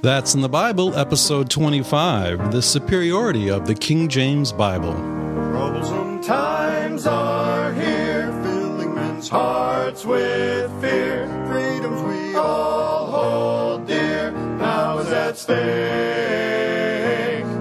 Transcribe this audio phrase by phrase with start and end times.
[0.00, 4.94] That's in the Bible, episode 25 The Superiority of the King James Bible.
[4.94, 11.26] Troublesome times are here, filling men's hearts with fear.
[11.48, 15.58] Freedoms we all hold dear, now is at stake.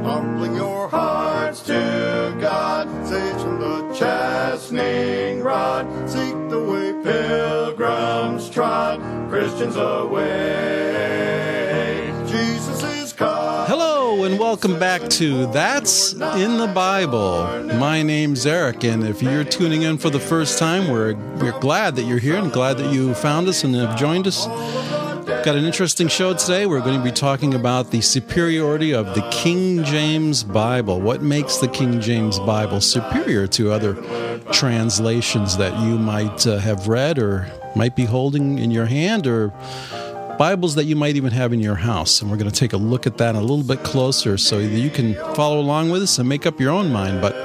[0.03, 5.87] Humbling your hearts to God, saves from the chastening rod.
[6.07, 9.01] Seek the way pilgrims trod,
[9.31, 10.76] Christians away.
[14.27, 17.63] And welcome back to That's in the Bible.
[17.75, 21.95] My name's Eric, and if you're tuning in for the first time, we're, we're glad
[21.95, 24.45] that you're here and glad that you found us and have joined us.
[24.45, 26.65] Got an interesting show today.
[26.65, 30.99] We're going to be talking about the superiority of the King James Bible.
[30.99, 33.93] What makes the King James Bible superior to other
[34.51, 39.53] translations that you might uh, have read or might be holding in your hand or
[40.37, 42.21] Bibles that you might even have in your house.
[42.21, 44.67] And we're going to take a look at that a little bit closer so that
[44.67, 47.21] you can follow along with us and make up your own mind.
[47.21, 47.35] But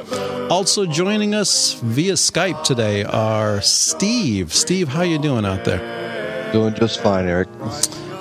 [0.50, 4.52] also joining us via Skype today are Steve.
[4.52, 6.52] Steve, how you doing out there?
[6.52, 7.48] Doing just fine, Eric.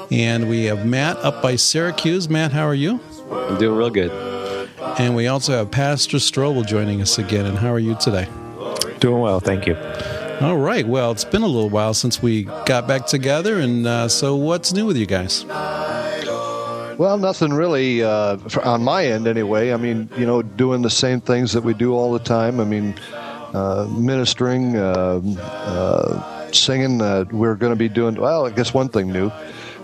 [0.09, 2.29] And we have Matt up by Syracuse.
[2.29, 3.01] Matt, how are you?
[3.29, 4.11] I'm doing real good.
[4.97, 7.45] And we also have Pastor Strobel joining us again.
[7.45, 8.27] And how are you today?
[8.99, 9.75] Doing well, thank you.
[10.41, 10.87] All right.
[10.87, 13.59] Well, it's been a little while since we got back together.
[13.59, 15.45] And uh, so, what's new with you guys?
[15.45, 19.71] Well, nothing really uh, on my end, anyway.
[19.71, 22.59] I mean, you know, doing the same things that we do all the time.
[22.59, 22.95] I mean,
[23.53, 26.97] uh, ministering, uh, uh, singing.
[26.97, 28.15] We're going to be doing.
[28.15, 29.31] Well, I guess one thing new.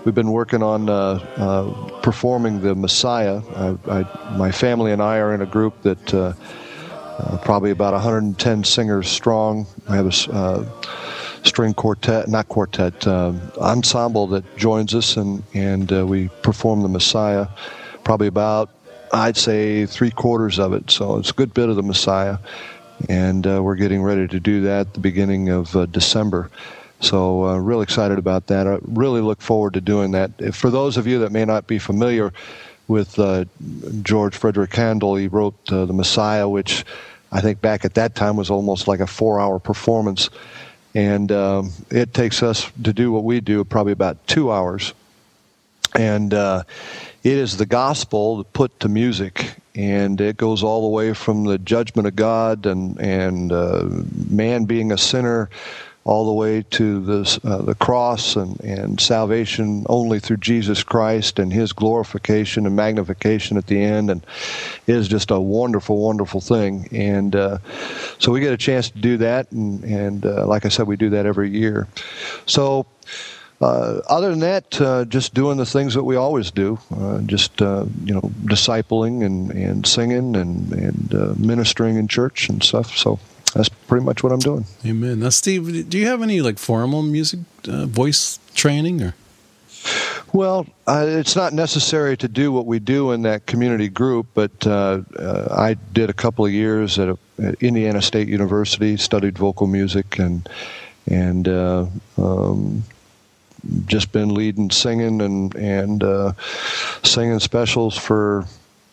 [0.05, 3.43] We've been working on uh, performing the Messiah.
[3.55, 6.35] I, I, my family and I are in a group that
[7.17, 9.65] uh, probably about 110 singers strong.
[9.87, 10.65] I have a uh,
[11.43, 16.89] string quartet, not quartet, um, ensemble that joins us, and and uh, we perform the
[16.89, 17.47] Messiah.
[18.03, 18.69] Probably about,
[19.11, 20.91] I'd say, three quarters of it.
[20.91, 22.37] So it's a good bit of the Messiah,
[23.09, 26.49] and uh, we're getting ready to do that at the beginning of uh, December.
[26.99, 28.67] So uh, real excited about that.
[28.67, 30.53] I really look forward to doing that.
[30.53, 32.33] For those of you that may not be familiar
[32.87, 33.45] with uh,
[34.01, 36.85] George Frederick Handel, he wrote uh, the Messiah, which
[37.31, 40.29] I think back at that time was almost like a four-hour performance.
[40.95, 44.93] And um, it takes us to do what we do probably about two hours.
[45.95, 46.63] And uh,
[47.23, 49.55] it is the gospel put to music.
[49.75, 53.87] And it goes all the way from the judgment of god and and uh,
[54.27, 55.51] man being a sinner
[56.07, 61.37] all the way to the uh, the cross and, and salvation only through Jesus Christ
[61.37, 64.25] and His glorification and magnification at the end, and
[64.87, 66.87] is just a wonderful, wonderful thing.
[66.93, 67.57] And uh,
[68.19, 70.95] so we get a chance to do that, and and uh, like I said, we
[70.95, 71.87] do that every year.
[72.47, 72.87] So.
[73.59, 77.59] Uh, other than that, uh, just doing the things that we always do, uh, just
[77.59, 82.95] uh, you know, discipling and, and singing and and uh, ministering in church and stuff.
[82.95, 83.17] So
[83.57, 84.65] that's pretty much what I'm doing.
[84.85, 85.19] Amen.
[85.19, 89.15] Now, Steve, do you have any like formal music uh, voice training or?
[90.31, 94.67] Well, uh, it's not necessary to do what we do in that community group, but
[94.67, 99.37] uh, uh, I did a couple of years at, a, at Indiana State University, studied
[99.37, 100.47] vocal music, and
[101.09, 101.85] and uh,
[102.17, 102.83] um,
[103.85, 106.33] just been leading singing and and uh,
[107.03, 108.45] singing specials for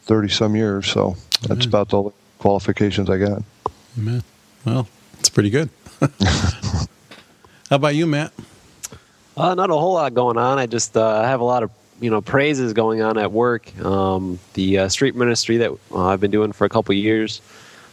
[0.04, 0.86] thirty some years.
[0.86, 1.69] So that's Amen.
[1.69, 3.42] about all the qualifications I got.
[3.98, 4.22] Amen.
[4.64, 4.88] Well,
[5.19, 5.69] it's pretty good.
[6.00, 8.32] How about you, Matt?
[9.36, 10.58] Uh, not a whole lot going on.
[10.58, 11.70] I just uh, have a lot of
[12.00, 13.76] you know praises going on at work.
[13.84, 17.42] Um, the uh, street ministry that uh, I've been doing for a couple years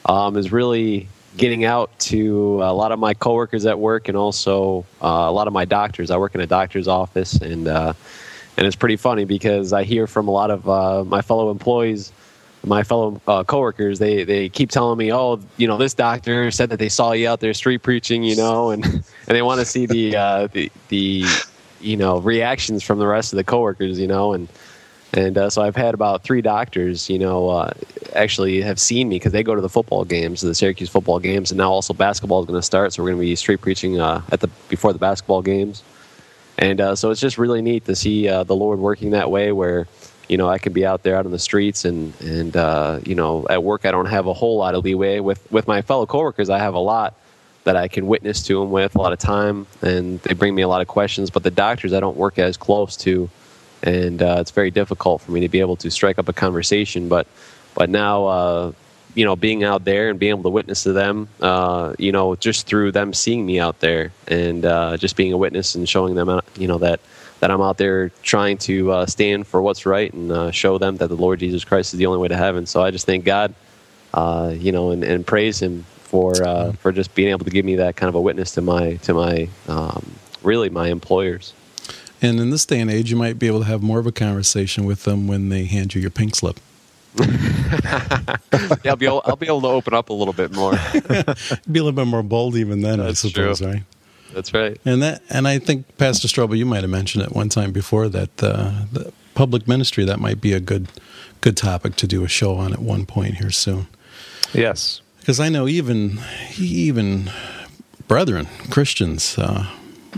[0.06, 4.86] um, is really getting out to a lot of my coworkers at work and also
[5.02, 6.12] uh, a lot of my doctors.
[6.12, 7.94] I work in a doctor's office and uh,
[8.58, 12.14] and it's pretty funny because I hear from a lot of my fellow employees
[12.64, 16.70] my fellow uh, coworkers, they they keep telling me, oh, you know, this doctor said
[16.70, 19.66] that they saw you out there street preaching, you know, and and they want to
[19.66, 21.26] see the uh, the the
[21.80, 24.48] you know reactions from the rest of the coworkers, you know, and
[25.14, 27.74] and uh, so I've had about three doctors, you know, uh,
[28.16, 31.52] actually have seen me because they go to the football games, the Syracuse football games,
[31.52, 34.00] and now also basketball is going to start, so we're going to be street preaching
[34.00, 35.82] uh, at the before the basketball games,
[36.60, 39.88] and uh, so it's just really neat to see the Lord working that way where
[40.32, 43.16] you know, I can be out there out on the streets and and uh, you
[43.16, 46.06] know, at work I don't have a whole lot of leeway with with my fellow
[46.06, 46.50] coworkers.
[46.50, 47.16] I have a lot
[47.66, 50.62] that I can witness to them with a lot of time, and they bring me
[50.62, 51.30] a lot of questions.
[51.30, 53.30] But the doctors I don't work as close to,
[53.84, 57.10] and uh, it's very difficult for me to be able to strike up a conversation.
[57.10, 57.28] But
[57.76, 58.26] but now.
[58.26, 58.72] Uh,
[59.14, 62.34] you know, being out there and being able to witness to them, uh, you know,
[62.38, 66.16] just through them seeing me out there and uh, just being a witness and showing
[66.16, 67.02] them, uh, you know, that
[67.42, 70.98] that I'm out there trying to uh, stand for what's right and uh, show them
[70.98, 72.66] that the Lord Jesus Christ is the only way to heaven.
[72.66, 73.54] So I just thank God,
[74.14, 77.66] uh, you know, and, and praise Him for uh, for just being able to give
[77.66, 80.12] me that kind of a witness to my to my um,
[80.44, 81.54] really my employers.
[82.22, 84.12] And in this day and age, you might be able to have more of a
[84.12, 86.60] conversation with them when they hand you your pink slip.
[87.20, 88.38] yeah,
[88.86, 90.72] I'll be able, I'll be able to open up a little bit more.
[90.94, 93.68] be a little bit more bold even then, That's I suppose, true.
[93.68, 93.84] right?
[94.34, 94.80] That's right.
[94.86, 98.10] And that, and I think Pastor Strobel, you might have mentioned it one time before
[98.10, 100.88] that uh, the public ministry that might be a good
[101.42, 103.88] good topic to do a show on at one point here soon.
[104.54, 105.02] Yes.
[105.20, 106.20] Because I know even
[106.58, 107.32] even
[108.08, 109.68] brethren Christians uh,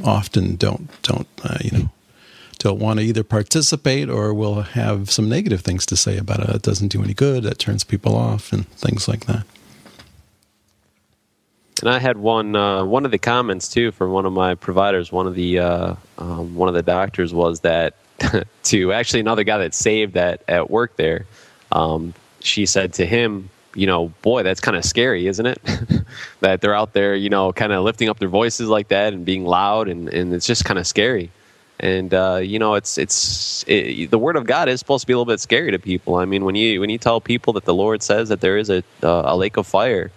[0.03, 1.89] often don't don't uh, you know
[2.59, 6.49] don't want to either participate or will have some negative things to say about it.
[6.49, 7.43] It doesn't do any good.
[7.43, 9.45] That turns people off and things like that.
[11.83, 15.11] And I had one uh, one of the comments too from one of my providers.
[15.11, 17.95] One of the uh, um, one of the doctors was that
[18.63, 21.25] to actually another guy that saved that at work there.
[21.73, 25.59] Um, she said to him, you know, boy, that's kind of scary, isn't it?
[26.39, 29.25] that they're out there, you know, kind of lifting up their voices like that and
[29.25, 31.31] being loud, and, and it's just kind of scary.
[31.81, 35.11] And uh, you know, it's it's it, the word of God is supposed to be
[35.11, 36.15] a little bit scary to people.
[36.15, 38.69] I mean, when you when you tell people that the Lord says that there is
[38.69, 40.13] a uh, a lake of fire,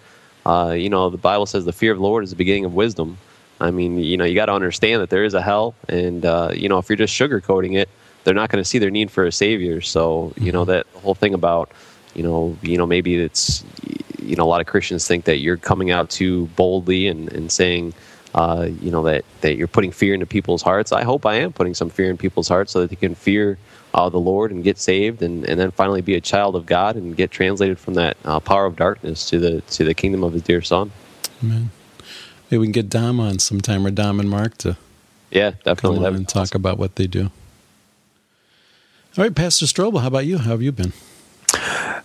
[0.47, 2.73] uh, you know, the Bible says the fear of the Lord is the beginning of
[2.73, 3.17] wisdom.
[3.59, 6.51] I mean, you know, you got to understand that there is a hell, and uh,
[6.53, 7.89] you know, if you're just sugarcoating it,
[8.23, 9.81] they're not going to see their need for a savior.
[9.81, 11.71] So, you know, that whole thing about,
[12.13, 13.63] you know, you know, maybe it's,
[14.21, 17.51] you know, a lot of Christians think that you're coming out too boldly and, and
[17.51, 17.93] saying,
[18.35, 20.91] uh, you know, that that you're putting fear into people's hearts.
[20.91, 23.57] I hope I am putting some fear in people's hearts so that they can fear
[23.97, 26.97] uh, the Lord and get saved, and, and then finally be a child of God
[26.97, 30.33] and get translated from that uh, power of darkness to the to the kingdom of
[30.33, 30.93] His dear Son.
[31.43, 31.71] Amen.
[32.51, 34.77] Maybe we can get Dom on sometime or Dom and Mark to
[35.31, 35.97] Yeah, come definitely.
[35.97, 37.31] on That'd and be talk about what they do.
[39.17, 40.39] All right, Pastor Strobel, how about you?
[40.39, 40.93] How have you been?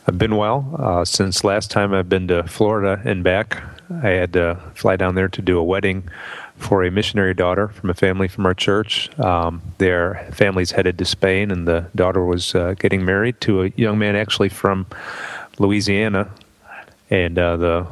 [0.06, 3.62] I've been well uh, since last time I've been to Florida and back.
[4.02, 6.08] I had to fly down there to do a wedding
[6.62, 9.10] for a missionary daughter from a family from our church.
[9.18, 13.68] Um, their family's headed to Spain, and the daughter was uh, getting married to a
[13.76, 14.86] young man actually from
[15.58, 16.30] Louisiana.
[17.10, 17.86] And uh, the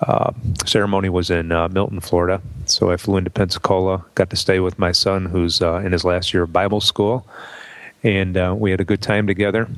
[0.00, 0.32] uh,
[0.64, 2.40] ceremony was in uh, Milton, Florida.
[2.64, 6.04] So I flew into Pensacola, got to stay with my son, who's uh, in his
[6.04, 7.26] last year of Bible school
[8.02, 9.68] and uh, we had a good time together.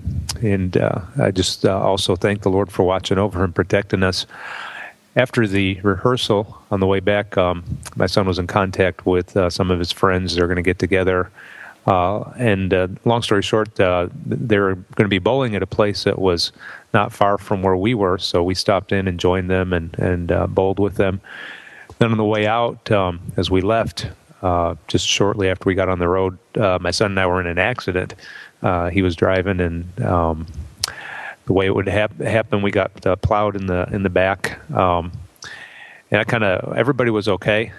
[0.41, 4.27] And I just also thank the Lord for watching over and protecting us.
[5.15, 7.65] After the rehearsal on the way back, um,
[7.97, 10.35] my son was in contact with uh, some of his friends.
[10.35, 11.31] They're going to get together.
[11.87, 15.67] Uh, and uh, long story short, uh, they were going to be bowling at a
[15.67, 16.51] place that was
[16.95, 18.17] not far from where we were.
[18.17, 21.21] So we stopped in and joined them and, and uh, bowled with them.
[21.99, 24.09] Then on the way out, um, as we left,
[24.41, 27.47] uh, just shortly after we got on the road, my son and I were in
[27.47, 28.15] an accident.
[28.93, 30.47] He was driving, and um,
[31.47, 34.59] the way it would hap- happen, we got uh, plowed in the in the back,
[34.73, 35.13] um,
[36.11, 37.73] and I kind of everybody was okay,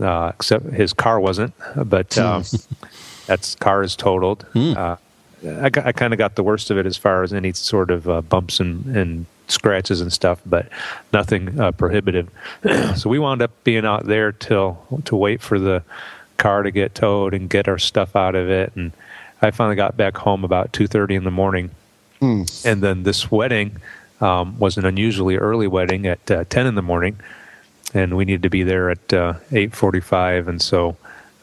[0.00, 1.54] uh, except his car wasn't.
[1.76, 2.44] But um,
[3.26, 4.44] that's car is totaled.
[4.76, 4.96] Uh,
[5.46, 8.08] I, I kind of got the worst of it as far as any sort of
[8.08, 10.68] uh, bumps and, and scratches and stuff, but
[11.12, 12.28] nothing uh, prohibitive.
[12.96, 15.82] so we wound up being out there till to wait for the
[16.36, 18.72] car to get towed and get our stuff out of it.
[18.76, 18.92] And
[19.40, 21.70] I finally got back home about two thirty in the morning.
[22.64, 23.76] And then this wedding
[24.20, 27.18] um, was an unusually early wedding at uh, ten in the morning,
[27.94, 30.48] and we needed to be there at uh, eight forty-five.
[30.48, 30.96] And so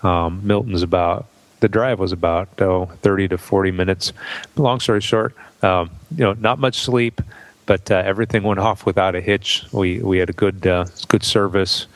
[0.03, 1.25] um, Milton's about
[1.59, 4.13] the drive was about oh, 30 to 40 minutes.
[4.55, 7.21] Long story short, um, you know, not much sleep,
[7.65, 9.65] but uh, everything went off without a hitch.
[9.71, 11.87] We we had a good uh, good service,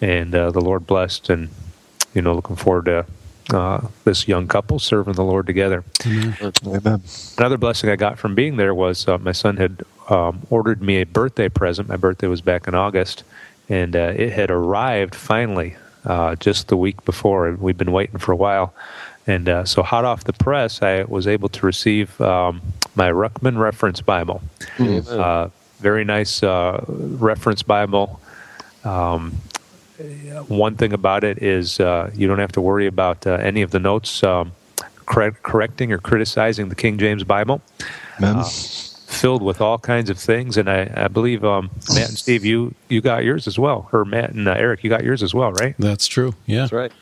[0.00, 1.48] and uh, the Lord blessed, and
[2.14, 3.06] you know, looking forward to
[3.50, 5.84] uh, this young couple serving the Lord together.
[6.66, 7.02] Amen.
[7.38, 11.00] Another blessing I got from being there was uh, my son had um, ordered me
[11.00, 11.88] a birthday present.
[11.88, 13.24] My birthday was back in August,
[13.68, 17.48] and uh, it had arrived finally uh, just the week before.
[17.48, 18.74] and We'd been waiting for a while.
[19.26, 22.62] And uh, so, hot off the press, I was able to receive um,
[22.94, 24.40] my Ruckman Reference Bible.
[25.10, 25.48] Uh,
[25.80, 28.20] very nice uh, reference Bible.
[28.84, 29.36] Um,
[30.48, 33.70] one thing about it is uh, you don't have to worry about uh, any of
[33.70, 34.52] the notes um,
[35.06, 37.60] correct, correcting or criticizing the King James Bible.
[38.18, 38.44] Amen.
[38.44, 42.74] Filled with all kinds of things, and I, I believe um, Matt and Steve, you
[42.88, 45.50] you got yours as well, or Matt and uh, Eric, you got yours as well,
[45.52, 45.74] right?
[45.78, 46.34] That's true.
[46.44, 46.60] Yeah.
[46.60, 46.92] That's right.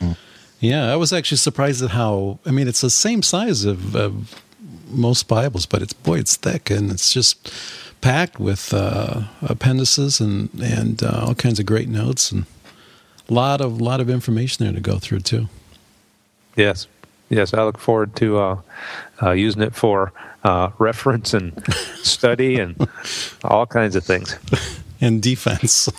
[0.60, 2.38] Yeah, I was actually surprised at how.
[2.46, 4.42] I mean, it's the same size of, of
[4.88, 7.52] most Bibles, but it's boy, it's thick and it's just
[8.00, 12.55] packed with uh, appendices and and uh, all kinds of great notes and a
[13.28, 15.48] lot of lot of information there to go through too.
[16.56, 16.86] Yes,
[17.28, 18.60] Yes, I look forward to uh,
[19.22, 20.12] uh, using it for
[20.44, 21.62] uh, reference and
[21.96, 22.88] study and
[23.42, 24.36] all kinds of things.
[24.98, 25.90] And defense.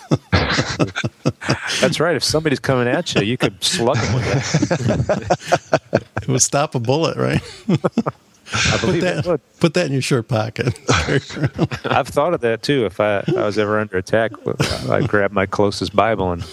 [1.80, 2.16] That's right.
[2.16, 6.02] If somebody's coming at you, you could slug them with it.
[6.22, 7.40] it would stop a bullet, right?
[8.52, 9.40] I Put believe it would.
[9.40, 10.78] that, put that in your shirt pocket.
[11.86, 12.86] I've thought of that too.
[12.86, 14.32] If I, I was ever under attack,
[14.90, 16.44] I'd grab my closest Bible and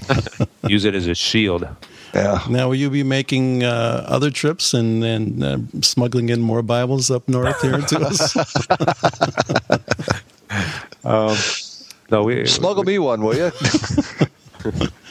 [0.68, 1.66] use it as a shield.
[2.14, 2.40] Yeah.
[2.48, 7.10] now, will you be making uh, other trips and, and uh, smuggling in more Bibles
[7.10, 8.36] up north here to us?
[12.10, 13.50] No, we Smuggle me one, will you?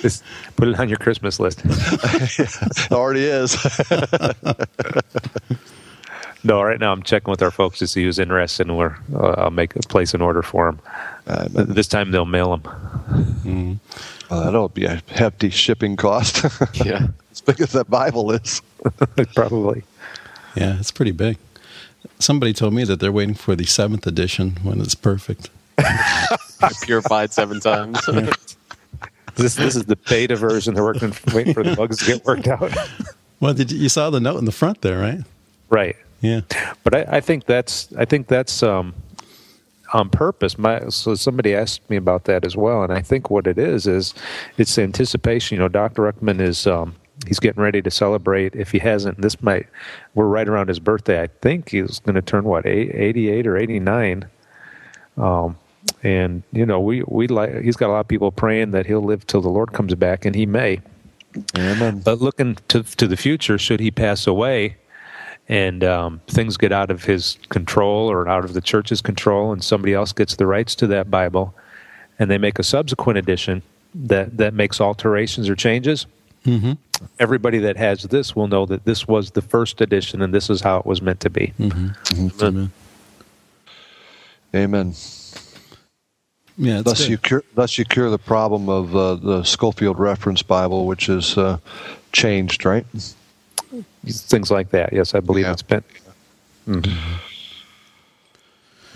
[0.02, 0.24] Just
[0.56, 1.62] put it on your Christmas list.
[1.66, 3.56] It already is.
[6.46, 9.36] No, right now I'm checking with our folks to see who's interested, and we're uh,
[9.38, 10.80] I'll make a place an order for them.
[11.26, 13.80] Uh, this time they'll mail them.
[14.30, 16.46] well, that'll be a hefty shipping cost.
[16.86, 17.08] Yeah.
[17.32, 18.62] as big as that Bible is.
[19.36, 19.84] Probably.
[20.56, 21.38] yeah, it's pretty big.
[22.20, 25.50] Somebody told me that they're waiting for the seventh edition when it's perfect.
[26.84, 28.00] Purified seven times.
[29.36, 30.74] This this is the beta version.
[30.74, 32.72] They're working, waiting for the bugs to get worked out.
[33.40, 35.20] Well, did you, you saw the note in the front there, right?
[35.70, 35.96] right.
[36.24, 36.42] Yeah.
[36.84, 38.96] But I, I think that's I think that's um,
[39.94, 40.58] on purpose.
[40.58, 43.86] My so somebody asked me about that as well, and I think what it is
[43.86, 44.14] is
[44.58, 45.56] it's anticipation.
[45.56, 46.02] You know, Dr.
[46.04, 46.96] Ruckman is um,
[47.28, 48.56] he's getting ready to celebrate.
[48.56, 49.68] If he hasn't, this might
[50.16, 51.22] we're right around his birthday.
[51.22, 54.26] I think he's going to turn what eighty eight or eighty nine.
[55.18, 55.58] Um,
[56.04, 59.04] and you know, we we like he's got a lot of people praying that he'll
[59.04, 60.80] live till the Lord comes back, and he may.
[61.58, 62.00] Amen.
[62.00, 64.78] But looking to to the future, should he pass away,
[65.50, 69.64] and um, things get out of his control or out of the church's control, and
[69.64, 71.54] somebody else gets the rights to that Bible,
[72.20, 73.62] and they make a subsequent edition
[73.96, 76.06] that that makes alterations or changes.
[76.46, 76.74] Mm-hmm.
[77.20, 80.62] Everybody that has this will know that this was the first edition, and this is
[80.62, 81.54] how it was meant to be.
[81.60, 82.72] Amen.
[84.56, 84.94] Amen.
[86.58, 87.10] Yeah, Thus good.
[87.10, 91.38] you cure, thus you cure the problem of uh, the Scofield Reference Bible, which is
[91.38, 91.58] uh,
[92.12, 92.86] changed, right?
[94.06, 94.94] Things like that.
[94.94, 95.54] Yes, I believe Yeah.
[95.54, 95.84] it's been.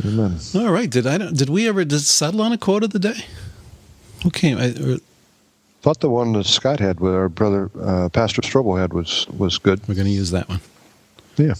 [0.06, 0.38] Amen.
[0.56, 0.90] All right.
[0.90, 1.18] Did I?
[1.32, 3.26] Did we ever just settle on a quote of the day?
[4.26, 4.54] Okay.
[4.54, 4.98] I, or,
[5.82, 9.58] Thought the one that Scott had with our brother uh, Pastor Strobel had was was
[9.58, 9.80] good.
[9.88, 10.60] we're going to use that one.
[11.38, 11.54] Yeah.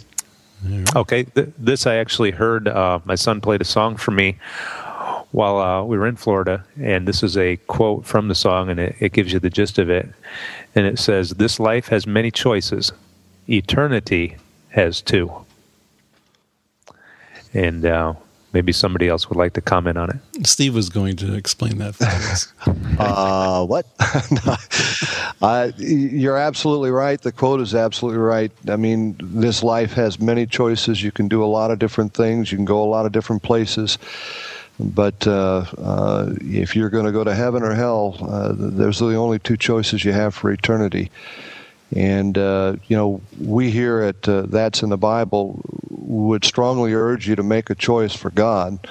[0.96, 2.68] Okay, th- this I actually heard.
[2.68, 4.38] Uh, my son played a song for me
[5.32, 8.80] while uh, we were in Florida, and this is a quote from the song, and
[8.80, 10.10] it, it gives you the gist of it.
[10.74, 12.92] And it says, "This life has many choices.
[13.48, 14.38] Eternity
[14.70, 15.32] has two."
[17.54, 18.14] And uh,
[18.54, 20.48] maybe somebody else would like to comment on it.
[20.48, 22.54] Steve was going to explain that for us.
[23.00, 23.86] Uh, what?
[25.44, 27.22] uh, you're absolutely right.
[27.22, 28.52] The quote is absolutely right.
[28.68, 31.04] I mean, this life has many choices.
[31.04, 32.52] You can do a lot of different things.
[32.52, 34.00] You can go a lot of different places.
[34.80, 39.14] But uh, uh, if you're going to go to heaven or hell, uh, there's the
[39.14, 41.12] only two choices you have for eternity.
[41.96, 47.28] And, uh, you know, we here at uh, That's in the Bible would strongly urge
[47.28, 48.88] you to make a choice for God.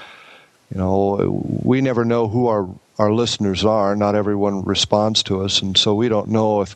[0.73, 3.95] You know, we never know who our our listeners are.
[3.95, 6.75] Not everyone responds to us, and so we don't know if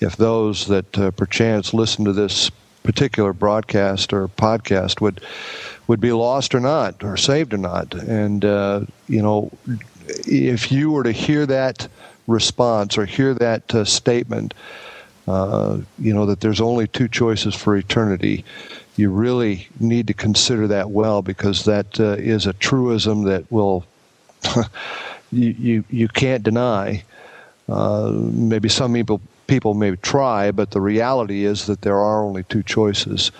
[0.00, 2.50] if those that uh, perchance listen to this
[2.82, 5.20] particular broadcast or podcast would
[5.86, 7.94] would be lost or not, or saved or not.
[7.94, 9.50] And uh, you know,
[10.06, 11.88] if you were to hear that
[12.26, 14.54] response or hear that uh, statement,
[15.28, 18.44] uh, you know that there's only two choices for eternity.
[18.96, 23.84] You really need to consider that well because that uh, is a truism that will
[25.30, 27.04] you, you you can't deny.
[27.68, 32.44] Uh, maybe some people people may try, but the reality is that there are only
[32.44, 33.30] two choices,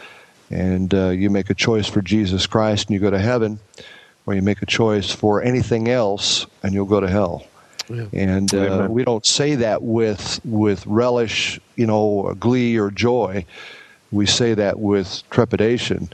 [0.51, 3.61] and uh, you make a choice for Jesus Christ and you go to heaven,
[4.27, 7.47] or you make a choice for anything else and you'll go to hell.
[8.13, 13.45] And uh, we don't say that with with relish, you know, glee or joy.
[14.11, 16.11] We say that with trepidation.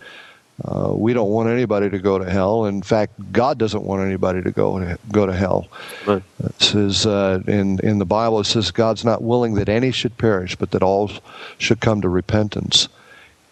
[0.64, 2.66] Uh, we don't want anybody to go to hell.
[2.66, 5.66] In fact, God doesn't want anybody to go to, go to hell.
[6.06, 6.22] Right.
[6.44, 10.16] It says uh, in in the Bible, it says God's not willing that any should
[10.16, 11.10] perish, but that all
[11.58, 12.88] should come to repentance.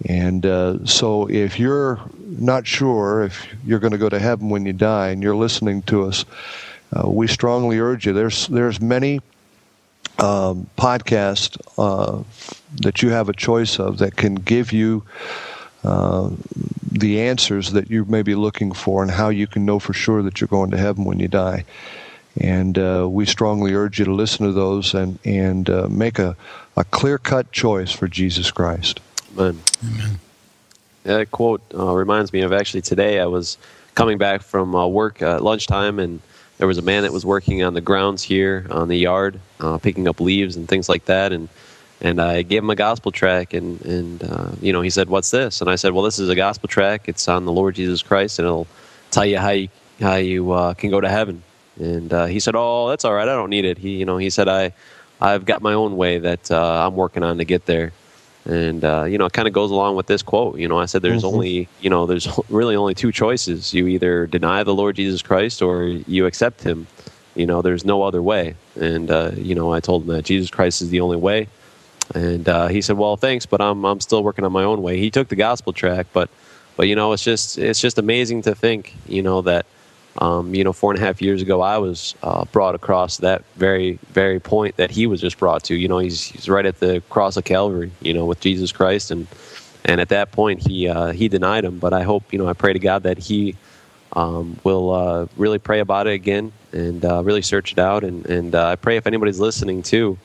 [0.08, 4.64] And uh, so, if you're not sure if you're going to go to heaven when
[4.66, 6.24] you die, and you're listening to us,
[6.92, 8.12] uh, we strongly urge you.
[8.12, 9.20] There's there's many
[10.18, 12.22] um, podcasts uh,
[12.82, 15.04] that you have a choice of that can give you
[15.84, 16.30] uh,
[16.90, 20.22] the answers that you may be looking for and how you can know for sure
[20.22, 21.64] that you're going to heaven when you die.
[22.40, 26.36] And uh, we strongly urge you to listen to those and and uh, make a,
[26.76, 29.00] a clear cut choice for Jesus Christ.
[29.36, 29.60] Amen.
[29.84, 30.18] Amen.
[31.04, 33.18] That quote uh, reminds me of actually today.
[33.18, 33.58] I was
[33.94, 36.20] coming back from uh, work at lunchtime, and
[36.62, 39.78] there was a man that was working on the grounds here on the yard, uh,
[39.78, 41.48] picking up leaves and things like that, and
[42.00, 45.32] and I gave him a gospel track, and and uh, you know he said, "What's
[45.32, 47.08] this?" And I said, "Well, this is a gospel track.
[47.08, 48.68] It's on the Lord Jesus Christ, and it'll
[49.10, 51.42] tell you how you how you uh, can go to heaven."
[51.80, 53.28] And uh, he said, "Oh, that's all right.
[53.28, 54.72] I don't need it." He you know he said, "I
[55.20, 57.90] I've got my own way that uh, I'm working on to get there."
[58.44, 60.58] And uh, you know, it kind of goes along with this quote.
[60.58, 61.34] You know, I said, "There's mm-hmm.
[61.34, 63.72] only you know, there's really only two choices.
[63.72, 66.86] You either deny the Lord Jesus Christ or you accept Him."
[67.34, 68.56] You know, there's no other way.
[68.78, 71.48] And uh, you know, I told him that Jesus Christ is the only way
[72.14, 74.98] and uh, he said, "Well, thanks, but I'm I'm still working on my own way."
[74.98, 76.28] He took the gospel track, but
[76.76, 79.66] but you know, it's just it's just amazing to think, you know, that
[80.18, 83.44] um, you know, four and a half years ago, I was uh, brought across that
[83.56, 85.74] very very point that he was just brought to.
[85.74, 89.10] You know, he's he's right at the cross of Calvary, you know, with Jesus Christ,
[89.10, 89.26] and
[89.84, 91.78] and at that point, he uh, he denied him.
[91.78, 93.56] But I hope, you know, I pray to God that he
[94.12, 98.04] um, will uh, really pray about it again and uh, really search it out.
[98.04, 100.18] And and uh, I pray if anybody's listening too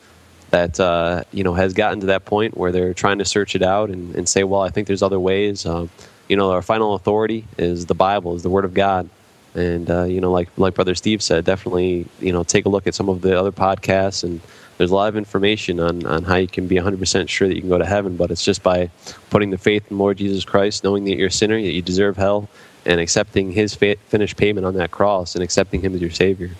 [0.49, 3.63] that uh, you know has gotten to that point where they're trying to search it
[3.63, 5.65] out and, and say, well, I think there's other ways.
[5.65, 5.89] Um,
[6.27, 9.09] you know, our final authority is the Bible, is the Word of God,
[9.57, 12.87] and uh, you know, like like Brother Steve said, definitely you know take a look
[12.87, 14.41] at some of the other podcasts and.
[14.77, 17.61] There's a lot of information on, on how you can be 100% sure that you
[17.61, 18.91] can go to heaven, but it's just by
[19.31, 22.15] putting the faith in Lord Jesus Christ, knowing that you're a sinner, that you deserve
[22.15, 22.47] hell,
[22.85, 26.51] and accepting His fa- finished payment on that cross and accepting Him as your Savior.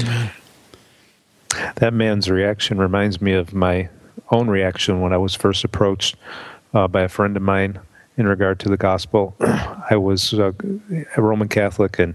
[0.00, 0.32] Amen.
[1.76, 3.88] That man's reaction reminds me of my
[4.30, 6.16] own reaction when I was first approached
[6.74, 7.78] uh, by a friend of mine
[8.20, 9.34] in regard to the gospel.
[9.40, 10.52] I was uh,
[11.16, 12.14] a Roman Catholic, and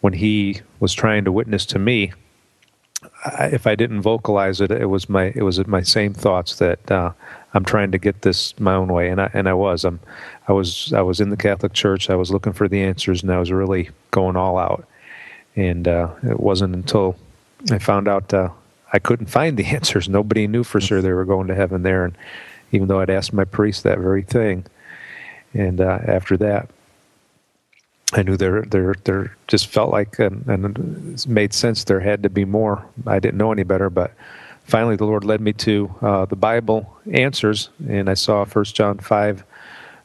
[0.00, 2.12] when he was trying to witness to me,
[3.24, 6.90] I, if I didn't vocalize it, it was my it was my same thoughts that
[6.90, 7.12] uh,
[7.54, 9.84] I'm trying to get this my own way, and I and I was.
[9.84, 10.00] I'm
[10.48, 12.10] I was I was in the Catholic Church.
[12.10, 14.86] I was looking for the answers, and I was really going all out.
[15.54, 17.16] And uh, it wasn't until
[17.70, 18.50] I found out uh,
[18.92, 20.08] I couldn't find the answers.
[20.08, 22.18] Nobody knew for sure they were going to heaven there, and
[22.72, 24.66] even though I'd asked my priest that very thing,
[25.58, 26.68] and uh, after that,
[28.12, 31.84] I knew there there there just felt like and, and it made sense.
[31.84, 32.84] There had to be more.
[33.06, 34.12] I didn't know any better, but
[34.64, 38.98] finally the Lord led me to uh, the Bible answers, and I saw First John
[38.98, 39.44] five.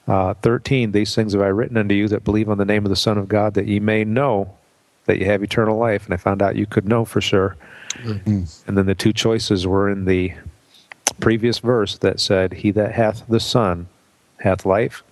[0.07, 2.89] Uh, 13 these things have i written unto you that believe on the name of
[2.89, 4.51] the son of god that ye may know
[5.05, 6.05] that you have eternal life.
[6.05, 7.57] And I found out you could know for sure.
[8.03, 8.43] Mm-hmm.
[8.67, 10.33] And then the two choices were in the
[11.19, 13.87] previous verse that said, He that hath the Son
[14.39, 15.03] hath life,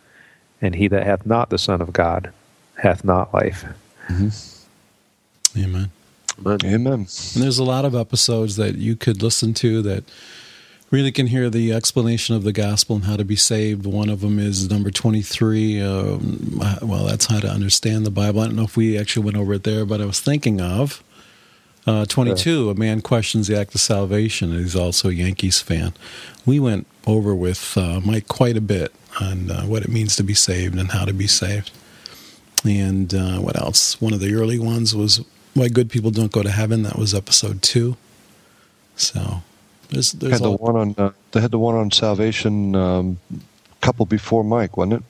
[0.62, 2.32] and he that hath not the Son of God
[2.78, 3.65] hath not life.
[4.08, 5.63] Mm-hmm.
[5.63, 5.91] Amen.
[6.39, 6.60] Amen.
[6.63, 6.93] Amen.
[6.93, 10.04] And there's a lot of episodes that you could listen to that
[10.91, 13.86] really can hear the explanation of the gospel and how to be saved.
[13.86, 15.82] One of them is number 23.
[15.82, 18.41] Um, well, that's how to understand the Bible.
[18.41, 21.04] I don't know if we actually went over it there, but I was thinking of
[21.86, 22.69] uh, 22.
[22.69, 25.93] A man questions the act of salvation, he's also a Yankees fan.
[26.45, 30.24] We went over with uh, Mike quite a bit on uh, what it means to
[30.24, 31.72] be saved and how to be saved.
[32.65, 34.00] And uh, what else?
[34.02, 36.84] One of the early ones was Why Good People Don't Go to Heaven.
[36.84, 37.95] That was episode two.
[38.95, 39.43] So
[39.89, 43.19] there's, there's had the one on uh, they had the one on salvation um,
[43.82, 45.04] couple before Mike, wasn't it?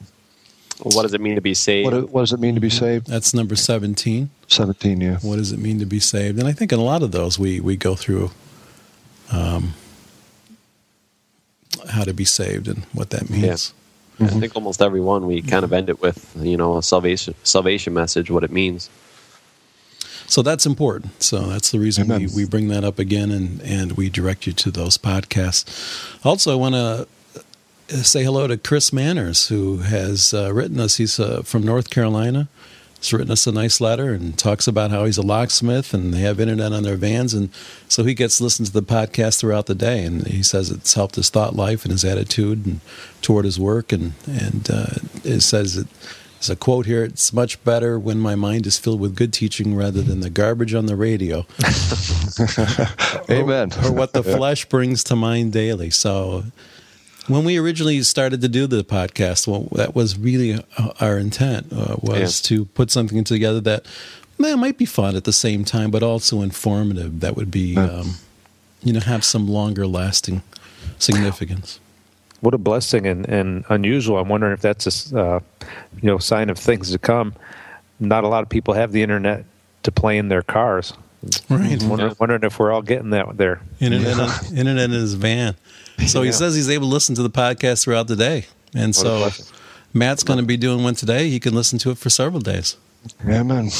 [0.83, 1.91] What does it mean to be saved?
[1.91, 3.07] What, what does it mean to be saved?
[3.07, 4.29] That's number seventeen.
[4.47, 5.17] Seventeen, yeah.
[5.21, 6.39] What does it mean to be saved?
[6.39, 8.31] And I think in a lot of those we we go through
[9.31, 9.73] um,
[11.89, 13.73] how to be saved and what that means.
[14.19, 14.27] Yeah.
[14.27, 14.38] Mm-hmm.
[14.38, 17.36] I think almost every one we kind of end it with you know a salvation
[17.43, 18.89] salvation message, what it means.
[20.27, 21.23] So that's important.
[21.23, 24.53] So that's the reason we, we bring that up again and, and we direct you
[24.53, 25.65] to those podcasts.
[26.23, 27.08] Also, I want to
[28.03, 30.97] say hello to Chris Manners, who has uh, written us.
[30.97, 32.47] He's uh, from North Carolina.
[32.99, 36.19] He's written us a nice letter and talks about how he's a locksmith and they
[36.19, 37.33] have internet on their vans.
[37.33, 37.49] And
[37.88, 40.03] so he gets listened to the podcast throughout the day.
[40.03, 42.81] And he says it's helped his thought life and his attitude and
[43.21, 43.93] toward his work.
[43.93, 44.88] And, and uh,
[45.23, 45.88] it says that
[46.39, 49.75] there's a quote here it's much better when my mind is filled with good teaching
[49.75, 51.45] rather than the garbage on the radio.
[53.29, 53.71] Amen.
[53.83, 55.89] Or, or what the flesh brings to mind daily.
[55.89, 56.45] So
[57.29, 60.63] when we originally started to do the podcast, well, that was really
[60.99, 62.57] our intent uh, was yeah.
[62.57, 63.85] to put something together that
[64.37, 67.19] man, might be fun at the same time, but also informative.
[67.19, 68.15] That would be, um,
[68.81, 70.41] you know, have some longer lasting
[70.97, 71.79] significance
[72.41, 74.17] what a blessing and, and unusual.
[74.17, 75.39] I'm wondering if that's a uh,
[76.01, 77.33] you know sign of things to come.
[77.99, 79.43] Not a lot of people have the internet
[79.83, 80.93] to play in their cars,
[81.49, 81.81] Right.
[81.83, 83.61] Wondering, wondering if we're all getting that there.
[83.79, 85.55] Internet, internet in his van.
[86.07, 88.45] So he says he's able to listen to the podcast throughout the day.
[88.73, 89.29] And a so.
[89.93, 91.29] Matt's going to be doing one today.
[91.29, 92.77] He can listen to it for several days.
[93.27, 93.69] Amen.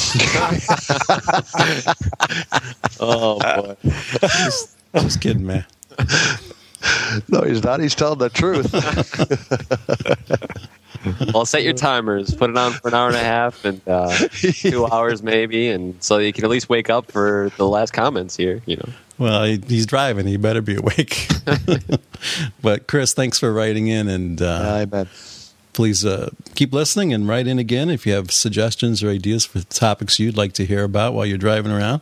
[3.02, 3.76] Oh boy.
[4.20, 5.64] Just, just kidding, Matt.
[7.28, 7.80] no, he's not.
[7.80, 8.70] He's telling the truth.
[11.32, 12.34] Well, set your timers.
[12.34, 15.94] Put it on for an hour and a half and uh, two hours maybe, and
[16.02, 18.60] so you can at least wake up for the last comments here.
[18.66, 18.88] You know.
[19.20, 20.26] Well, he, he's driving.
[20.26, 21.28] He better be awake.
[22.62, 25.08] but Chris, thanks for writing in, and uh, Amen.
[25.74, 29.60] please uh, keep listening and write in again if you have suggestions or ideas for
[29.60, 32.00] topics you'd like to hear about while you're driving around.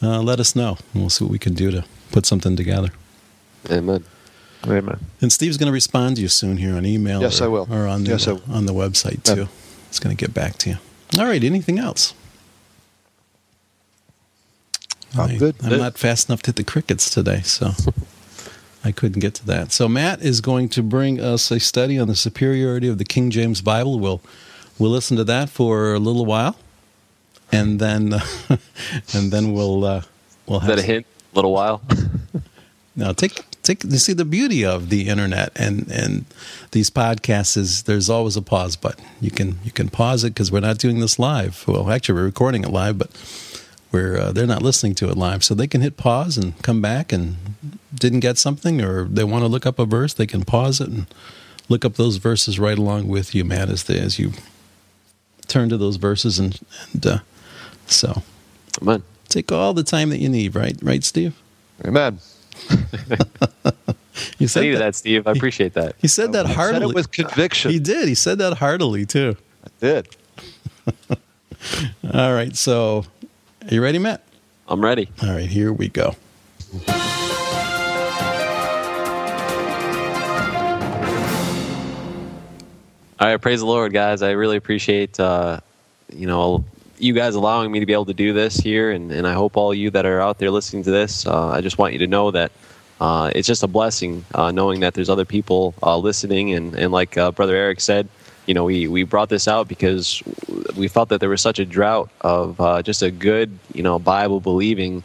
[0.00, 2.90] Uh, let us know, and we'll see what we can do to put something together.
[3.68, 4.04] Amen.
[4.68, 5.00] Amen.
[5.20, 7.20] And Steve's going to respond to you soon here on email.
[7.20, 7.68] Yes, or, I will.
[7.72, 9.40] Or on the Yes, I on the website too.
[9.42, 9.46] Yeah.
[9.88, 10.76] He's going to get back to you.
[11.18, 11.42] All right.
[11.42, 12.14] Anything else?
[15.18, 15.56] I'm I- good.
[15.62, 17.72] I'm not fast enough to hit the crickets today, so
[18.84, 19.72] I couldn't get to that.
[19.72, 23.30] So Matt is going to bring us a study on the superiority of the King
[23.30, 23.98] James Bible.
[23.98, 24.20] We'll
[24.78, 26.56] we'll listen to that for a little while,
[27.52, 28.14] and then
[29.14, 30.02] and then we'll uh,
[30.46, 31.06] we'll Is have that a hint?
[31.32, 31.82] A little while.
[32.96, 36.24] now take take you see the beauty of the internet and and
[36.70, 39.04] these podcasts is there's always a pause button.
[39.20, 41.64] You can you can pause it because we're not doing this live.
[41.66, 43.10] Well, actually, we're recording it live, but
[43.96, 46.82] we're uh, they're not listening to it live, so they can hit pause and come
[46.82, 47.36] back and
[47.94, 50.88] didn't get something or they want to look up a verse, they can pause it
[50.88, 51.06] and
[51.70, 54.32] look up those verses right along with you, Matt, as the, as you
[55.48, 56.60] turn to those verses and
[56.92, 57.18] and uh,
[57.86, 58.22] so
[58.82, 59.02] Amen.
[59.28, 60.76] take all the time that you need, right?
[60.82, 61.34] Right, Steve?
[61.84, 62.18] Amen.
[64.38, 65.26] You said needed that, Steve.
[65.26, 65.94] I appreciate that.
[65.98, 66.90] He said that I said heartily.
[66.90, 67.70] it with conviction.
[67.70, 68.08] He did.
[68.08, 69.36] He said that heartily too.
[69.62, 70.08] I did.
[72.14, 72.56] All right.
[72.56, 73.04] So,
[73.68, 74.22] are you ready, Matt?
[74.68, 75.08] I'm ready.
[75.22, 75.48] All right.
[75.48, 76.14] Here we go.
[83.18, 84.20] All right, praise the Lord, guys.
[84.20, 85.60] I really appreciate uh,
[86.12, 86.64] you know
[86.98, 89.56] you guys allowing me to be able to do this here, and, and I hope
[89.56, 92.06] all you that are out there listening to this, uh, I just want you to
[92.06, 92.52] know that
[93.00, 96.92] uh, it's just a blessing uh, knowing that there's other people uh, listening, and and
[96.92, 98.08] like uh, Brother Eric said,
[98.46, 100.22] you know we we brought this out because
[100.76, 103.98] we felt that there was such a drought of uh, just a good you know
[103.98, 105.02] Bible believing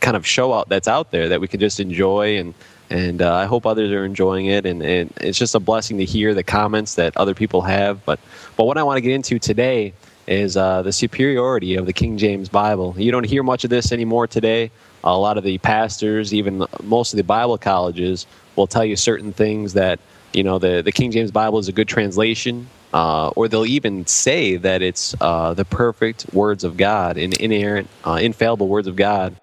[0.00, 2.54] kind of show out that's out there that we can just enjoy and
[2.90, 4.64] and uh, I hope others are enjoying it.
[4.66, 8.04] And, and it's just a blessing to hear the comments that other people have.
[8.04, 8.20] But
[8.56, 9.92] but what I want to get into today
[10.26, 12.94] is uh, the superiority of the King James Bible.
[12.96, 14.70] You don't hear much of this anymore today.
[15.04, 19.32] A lot of the pastors even most of the Bible colleges will tell you certain
[19.32, 20.00] things that
[20.36, 24.06] you know the, the King James Bible is a good translation uh, or they'll even
[24.06, 28.96] say that it's uh, the perfect words of God and inerrant uh, infallible words of
[28.96, 29.34] God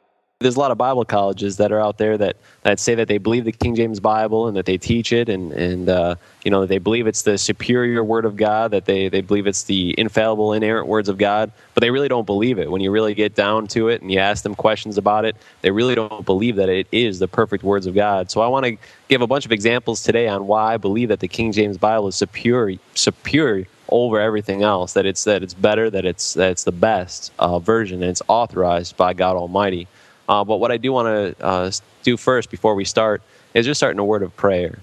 [0.44, 3.18] there's a lot of Bible colleges that are out there that, that say that they
[3.18, 6.66] believe the King James Bible and that they teach it and, and uh, you know
[6.66, 10.54] they believe it's the superior word of God, that they, they believe it's the infallible,
[10.54, 12.70] inerrant words of God, but they really don't believe it.
[12.70, 15.72] When you really get down to it and you ask them questions about it, they
[15.72, 18.30] really don't believe that it is the perfect words of God.
[18.30, 18.78] So I want to
[19.08, 22.08] give a bunch of examples today on why I believe that the King James Bible
[22.08, 24.94] is superior superior over everything else.
[24.94, 28.22] That it's that it's better, that it's that it's the best uh, version, and it's
[28.28, 29.88] authorized by God Almighty.
[30.28, 31.08] Uh, but what I do want
[31.38, 31.72] to uh,
[32.04, 33.22] do first before we start
[33.54, 34.80] is just start in a word of prayer.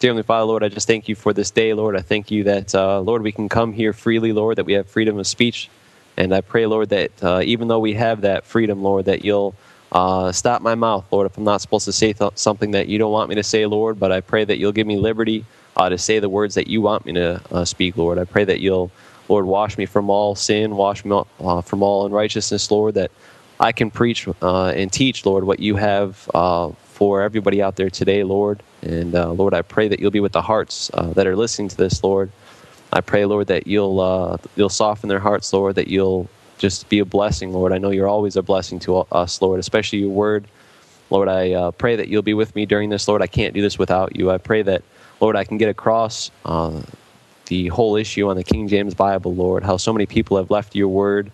[0.00, 1.96] Dear Heavenly Father, Lord, I just thank you for this day, Lord.
[1.96, 4.88] I thank you that, uh, Lord, we can come here freely, Lord, that we have
[4.88, 5.70] freedom of speech.
[6.16, 9.54] And I pray, Lord, that uh, even though we have that freedom, Lord, that you'll
[9.92, 12.98] uh, stop my mouth, Lord, if I'm not supposed to say th- something that you
[12.98, 13.98] don't want me to say, Lord.
[13.98, 15.44] But I pray that you'll give me liberty
[15.76, 18.18] uh, to say the words that you want me to speak, Lord.
[18.18, 18.90] I pray that you'll,
[19.28, 23.10] Lord, wash me from all sin, wash me from all unrighteousness, Lord, that
[23.60, 27.90] I can preach uh, and teach, Lord, what you have uh, for everybody out there
[27.90, 28.62] today, Lord.
[28.82, 31.68] And uh, Lord, I pray that you'll be with the hearts uh, that are listening
[31.68, 32.30] to this, Lord.
[32.92, 35.76] I pray, Lord, that you'll uh, you'll soften their hearts, Lord.
[35.76, 37.72] That you'll just be a blessing, Lord.
[37.72, 40.46] I know you're always a blessing to us, Lord, especially your word.
[41.10, 43.22] Lord, I uh, pray that you'll be with me during this, Lord.
[43.22, 44.30] I can't do this without you.
[44.30, 44.82] I pray that,
[45.20, 46.30] Lord, I can get across
[47.46, 49.64] the whole issue on the King James Bible, Lord.
[49.64, 51.30] How so many people have left your word,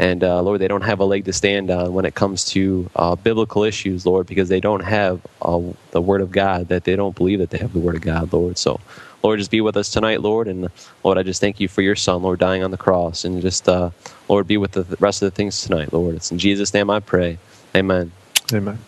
[0.00, 2.88] and uh, Lord, they don't have a leg to stand on when it comes to
[2.96, 5.60] uh, biblical issues, Lord, because they don't have uh,
[5.90, 6.68] the Word of God.
[6.68, 8.56] That they don't believe that they have the Word of God, Lord.
[8.56, 8.80] So,
[9.22, 10.68] Lord, just be with us tonight, Lord, and
[11.04, 13.68] Lord, I just thank you for your Son, Lord, dying on the cross, and just
[13.68, 13.90] uh,
[14.26, 16.14] Lord, be with the rest of the things tonight, Lord.
[16.14, 17.36] It's in Jesus' name I pray.
[17.76, 18.10] Amen.
[18.54, 18.78] Amen.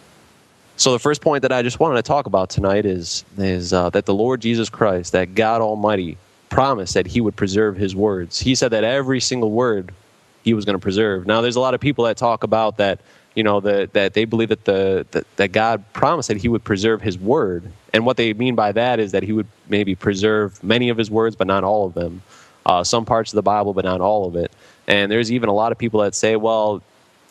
[0.79, 3.91] So the first point that I just wanted to talk about tonight is is uh,
[3.91, 6.17] that the Lord Jesus Christ, that God Almighty,
[6.49, 8.41] promised that He would preserve His words.
[8.41, 9.93] He said that every single word
[10.43, 11.27] he was going to preserve.
[11.27, 13.01] Now, there's a lot of people that talk about that,
[13.35, 16.65] you know, the, that they believe that the that, that God promised that He would
[16.65, 20.63] preserve His word, and what they mean by that is that He would maybe preserve
[20.63, 22.23] many of His words, but not all of them.
[22.65, 24.53] Uh, some parts of the Bible, but not all of it.
[24.87, 26.81] And there's even a lot of people that say, well,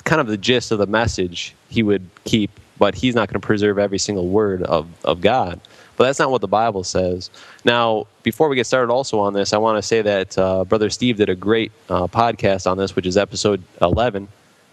[0.03, 3.45] kind of the gist of the message He would keep, but He's not going to
[3.45, 5.59] preserve every single word of of God.
[6.01, 7.29] But that's not what the Bible says.
[7.63, 10.89] Now, before we get started also on this, I want to say that uh, Brother
[10.89, 14.27] Steve did a great uh, podcast on this, which is episode 11.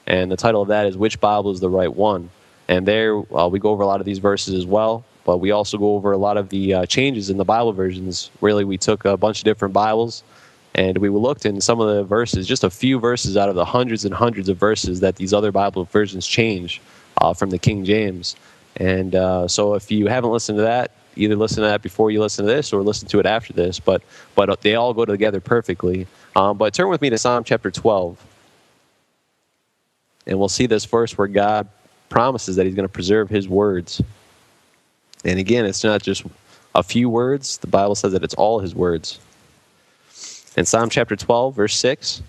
[0.06, 2.30] And the title of that is Which Bible is the Right One?
[2.66, 5.04] And there uh, we go over a lot of these verses as well.
[5.26, 8.30] But we also go over a lot of the uh, changes in the Bible versions.
[8.40, 10.22] Really, we took a bunch of different Bibles
[10.74, 13.66] and we looked in some of the verses, just a few verses out of the
[13.66, 16.80] hundreds and hundreds of verses that these other Bible versions change
[17.20, 18.34] uh, from the King James.
[18.76, 22.20] And uh, so if you haven't listened to that, either listen to that before you
[22.20, 23.80] listen to this or listen to it after this.
[23.80, 24.02] But
[24.34, 26.06] but they all go together perfectly.
[26.36, 28.24] Um, but turn with me to Psalm chapter 12,
[30.26, 31.68] and we'll see this verse where God
[32.08, 34.00] promises that He's going to preserve His words.
[35.24, 36.24] And again, it's not just
[36.74, 37.58] a few words.
[37.58, 39.18] The Bible says that it's all His words.
[40.56, 42.22] In Psalm chapter 12, verse 6,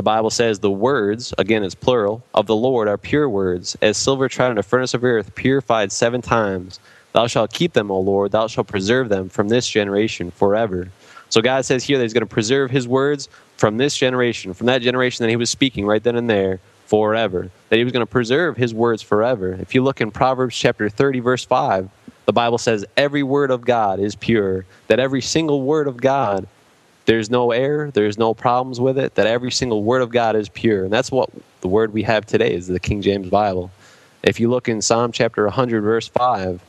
[0.00, 3.96] the Bible says, The words, again it's plural, of the Lord are pure words, as
[3.98, 6.80] silver tried in a furnace of earth, purified seven times.
[7.12, 8.32] Thou shalt keep them, O Lord.
[8.32, 10.88] Thou shalt preserve them from this generation forever.
[11.28, 14.66] So God says here that He's going to preserve His words from this generation, from
[14.66, 17.50] that generation that He was speaking right then and there forever.
[17.68, 19.52] That He was going to preserve His words forever.
[19.52, 21.88] If you look in Proverbs chapter 30, verse 5,
[22.26, 24.64] the Bible says every word of God is pure.
[24.88, 26.46] That every single word of God,
[27.06, 29.16] there's no error, there's no problems with it.
[29.16, 30.84] That every single word of God is pure.
[30.84, 33.70] And that's what the word we have today is the King James Bible.
[34.22, 36.60] If you look in Psalm chapter 100, verse 5,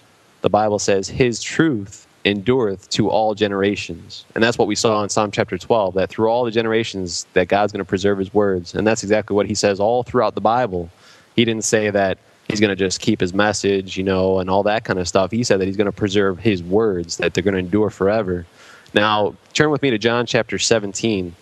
[0.42, 4.26] the Bible says, His truth endureth to all generations.
[4.36, 7.48] And that's what we saw in Psalm chapter 12, that through all the generations that
[7.48, 8.76] God's going to preserve his words.
[8.76, 10.90] And that's exactly what he says all throughout the Bible.
[11.36, 14.64] He didn't say that he's going to just keep his message, you know, and all
[14.64, 15.32] that kind of stuff.
[15.32, 18.46] He said that he's going to preserve his words, that they're going to endure forever.
[18.94, 21.36] Now, turn with me to John chapter 17.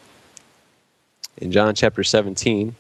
[1.38, 2.76] In John chapter 17,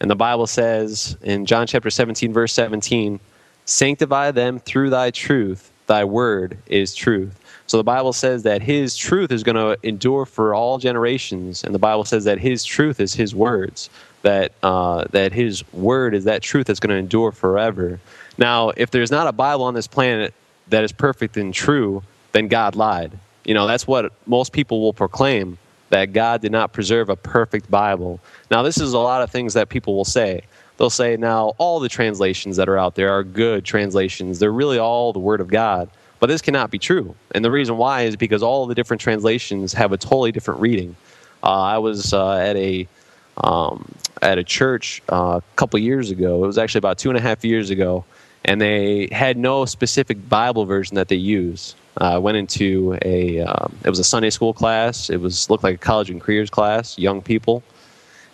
[0.00, 3.20] and the Bible says in John chapter 17, verse 17,
[3.68, 5.70] Sanctify them through thy truth.
[5.88, 7.38] Thy word is truth.
[7.66, 11.74] So the Bible says that his truth is going to endure for all generations, and
[11.74, 13.90] the Bible says that his truth is his words.
[14.22, 18.00] That uh, that his word is that truth that's going to endure forever.
[18.38, 20.32] Now, if there's not a Bible on this planet
[20.68, 22.02] that is perfect and true,
[22.32, 23.12] then God lied.
[23.44, 25.58] You know that's what most people will proclaim
[25.90, 28.18] that God did not preserve a perfect Bible.
[28.50, 30.42] Now, this is a lot of things that people will say
[30.78, 34.38] they'll say now all the translations that are out there are good translations.
[34.38, 35.90] They're really all the Word of God.
[36.20, 37.14] But this cannot be true.
[37.32, 40.96] And the reason why is because all the different translations have a totally different reading.
[41.42, 42.88] Uh, I was uh, at a
[43.36, 43.88] um,
[44.20, 46.42] at a church uh, a couple years ago.
[46.42, 48.04] It was actually about two and a half years ago,
[48.44, 51.76] and they had no specific Bible version that they use.
[52.00, 55.10] Uh, I went into a um, it was a Sunday school class.
[55.10, 57.62] It was looked like a college and careers class, young people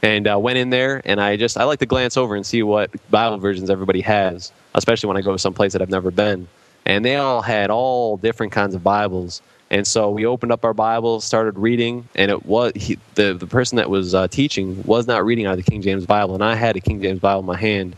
[0.04, 2.62] and uh, went in there and I just I like to glance over and see
[2.62, 6.10] what Bible versions everybody has, especially when I go to some place that I've never
[6.10, 6.46] been.
[6.84, 9.40] And they all had all different kinds of Bibles.
[9.70, 13.46] And so we opened up our Bibles, started reading, and it was he, the the
[13.46, 16.44] person that was uh, teaching was not reading out of the King James Bible, and
[16.44, 17.96] I had a King James Bible in my hand,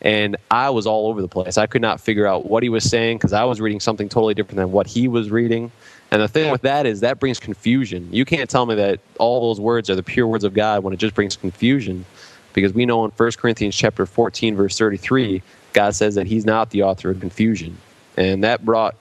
[0.00, 1.58] and I was all over the place.
[1.58, 4.32] I could not figure out what he was saying because I was reading something totally
[4.32, 5.70] different than what he was reading.
[6.12, 8.06] And the thing with that is that brings confusion.
[8.12, 10.92] You can't tell me that all those words are the pure words of God when
[10.92, 12.04] it just brings confusion.
[12.52, 15.40] Because we know in 1 Corinthians chapter 14, verse 33,
[15.72, 17.78] God says that he's not the author of confusion.
[18.18, 18.94] And that brought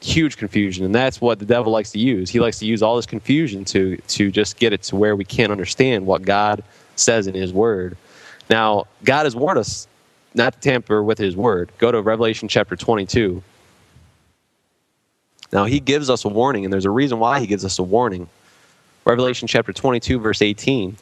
[0.00, 0.84] huge confusion.
[0.84, 2.30] And that's what the devil likes to use.
[2.30, 5.24] He likes to use all this confusion to, to just get it to where we
[5.24, 6.64] can't understand what God
[6.96, 7.96] says in his word.
[8.50, 9.86] Now, God has warned us
[10.34, 11.70] not to tamper with his word.
[11.78, 13.40] Go to Revelation chapter 22.
[15.52, 17.82] Now, he gives us a warning, and there's a reason why he gives us a
[17.82, 18.28] warning.
[19.04, 20.96] Revelation chapter 22, verse 18.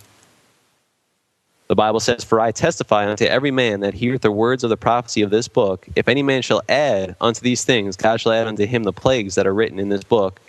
[1.67, 4.77] The Bible says, For I testify unto every man that heareth the words of the
[4.77, 8.47] prophecy of this book, if any man shall add unto these things, God shall add
[8.47, 10.41] unto him the plagues that are written in this book.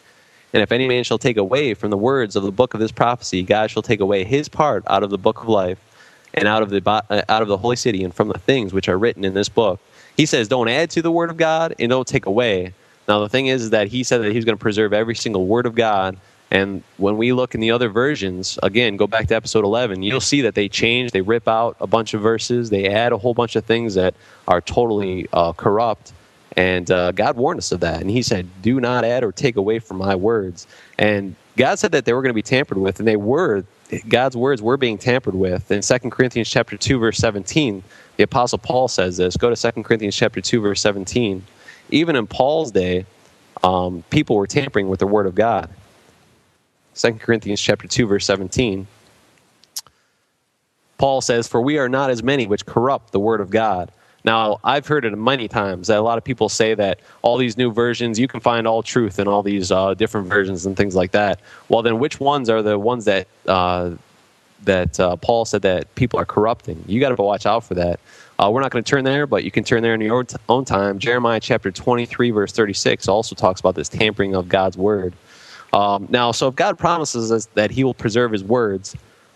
[0.53, 2.91] And if any man shall take away from the words of the book of this
[2.91, 5.79] prophecy, God shall take away his part out of the book of life,
[6.34, 8.89] and out of the uh, out of the holy city, and from the things which
[8.89, 9.79] are written in this book.
[10.17, 12.73] He says, Don't add to the word of God, and don't take away.
[13.07, 15.65] Now, the thing is, that he said that he's going to preserve every single word
[15.65, 16.17] of God.
[16.51, 20.21] And when we look in the other versions, again, go back to episode 11, you'll
[20.21, 23.33] see that they change, they rip out a bunch of verses, they add a whole
[23.33, 24.13] bunch of things that
[24.47, 26.13] are totally uh, corrupt.
[26.55, 28.01] And uh, God warned us of that.
[28.01, 30.67] And He said, Do not add or take away from my words.
[30.97, 33.65] And God said that they were going to be tampered with, and they were.
[34.07, 35.69] God's words were being tampered with.
[35.69, 37.83] In 2 Corinthians chapter 2, verse 17,
[38.17, 39.37] the Apostle Paul says this.
[39.37, 41.45] Go to 2 Corinthians chapter 2, verse 17.
[41.95, 43.05] Even in Paul's day,
[43.63, 45.69] um, people were tampering with the word of God.
[46.95, 48.86] 2 Corinthians chapter 2, verse 17.
[50.97, 53.91] Paul says, For we are not as many which corrupt the word of God.
[54.25, 57.58] Now, I've heard it many times that a lot of people say that all these
[57.58, 60.95] new versions, you can find all truth in all these uh, different versions and things
[60.95, 61.39] like that.
[61.69, 63.91] Well, then which ones are the ones that uh,
[64.63, 66.84] that uh, Paul said that people are corrupting?
[66.88, 68.01] You got to watch out for that.
[68.38, 70.65] Uh, we're not going to turn there, but you can turn there in your own
[70.65, 71.00] time.
[71.00, 75.13] Jeremiah chapter 23, verse 36 also talks about this tampering of God's word.
[75.71, 78.95] Um, now, so if God promises us that He will preserve His words,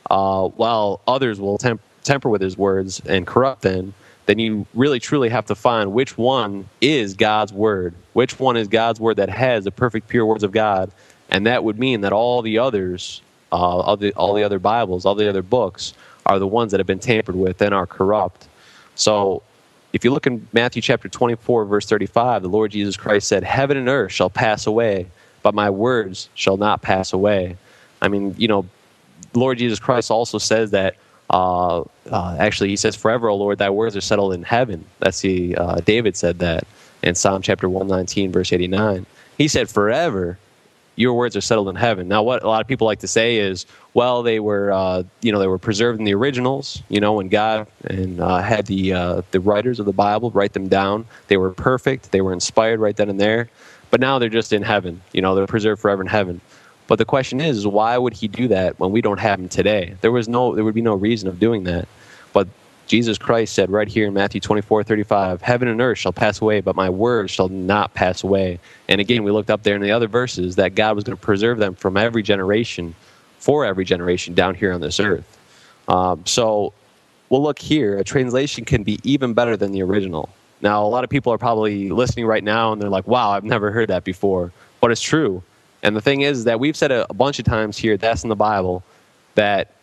[0.10, 3.94] uh, while others will temp- temper with His words and corrupt them,
[4.26, 8.68] then you really truly have to find which one is God's word, which one is
[8.68, 10.92] God's word that has the perfect, pure words of God,
[11.30, 15.06] and that would mean that all the others, uh, all the all the other Bibles,
[15.06, 15.94] all the other books,
[16.26, 18.49] are the ones that have been tampered with and are corrupt.
[19.00, 19.42] So
[19.94, 23.78] if you look in Matthew chapter 24, verse 35, the Lord Jesus Christ said, Heaven
[23.78, 25.08] and earth shall pass away,
[25.42, 27.56] but my words shall not pass away.
[28.02, 28.66] I mean, you know,
[29.34, 30.96] Lord Jesus Christ also says that.
[31.32, 35.22] Uh, uh, actually, he says, "Forever, O Lord, Thy words are settled in heaven." That's
[35.22, 36.64] the uh, David said that
[37.04, 39.06] in Psalm chapter one nineteen, verse eighty nine.
[39.38, 40.40] He said, "Forever,
[41.00, 43.38] your words are settled in heaven." Now, what a lot of people like to say
[43.38, 46.84] is, "Well, they were, uh, you know, they were preserved in the originals.
[46.90, 50.54] You know, when God and uh, had the uh, the writers of the Bible write
[50.54, 52.12] them down, they were perfect.
[52.12, 53.50] They were inspired right then and there."
[53.92, 55.02] But now they're just in heaven.
[55.14, 56.42] You know, they're preserved forever in heaven.
[56.88, 59.96] But the question is, why would he do that when we don't have him today?
[60.02, 61.88] There was no, there would be no reason of doing that.
[62.34, 62.48] But
[62.90, 66.60] Jesus Christ said right here in Matthew 24, 35, Heaven and earth shall pass away,
[66.60, 68.60] but my words shall not pass away.
[68.88, 71.22] And again, we looked up there in the other verses that God was going to
[71.22, 72.96] preserve them from every generation,
[73.38, 75.38] for every generation down here on this earth.
[75.88, 76.74] Um, so
[77.30, 78.00] we'll look here.
[78.00, 80.28] A translation can be even better than the original.
[80.60, 83.44] Now, a lot of people are probably listening right now and they're like, wow, I've
[83.44, 84.52] never heard that before.
[84.82, 85.44] But it's true.
[85.84, 88.30] And the thing is that we've said a, a bunch of times here, that's in
[88.30, 88.84] the Bible,
[89.36, 89.76] that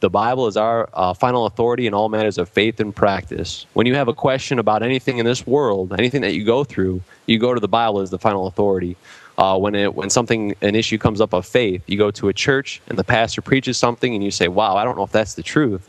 [0.00, 3.66] the, Bible is our uh, final authority in all matters of faith and practice.
[3.74, 7.02] When you have a question about anything in this world, anything that you go through,
[7.26, 8.96] you go to the Bible as the final authority.
[9.38, 12.32] Uh, when it when something an issue comes up of faith, you go to a
[12.32, 15.34] church and the pastor preaches something, and you say, "Wow, I don't know if that's
[15.34, 15.88] the truth."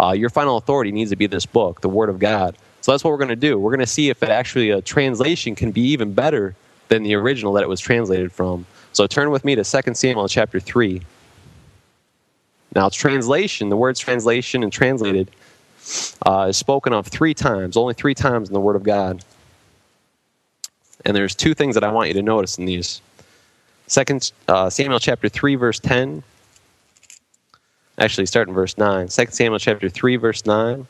[0.00, 2.56] Uh, your final authority needs to be this book, the Word of God.
[2.82, 3.58] So that's what we're going to do.
[3.58, 6.54] We're going to see if it actually a translation can be even better
[6.88, 8.66] than the original that it was translated from.
[8.92, 11.02] So turn with me to 2 Samuel chapter 3.
[12.76, 15.30] Now, translation, the words translation and translated,
[16.26, 19.24] uh, is spoken of three times, only three times in the Word of God.
[21.06, 23.00] And there's two things that I want you to notice in these.
[23.86, 26.22] Second uh, Samuel chapter 3, verse 10.
[27.96, 29.08] Actually, start in verse 9.
[29.08, 30.86] 2 Samuel chapter 3, verse 9.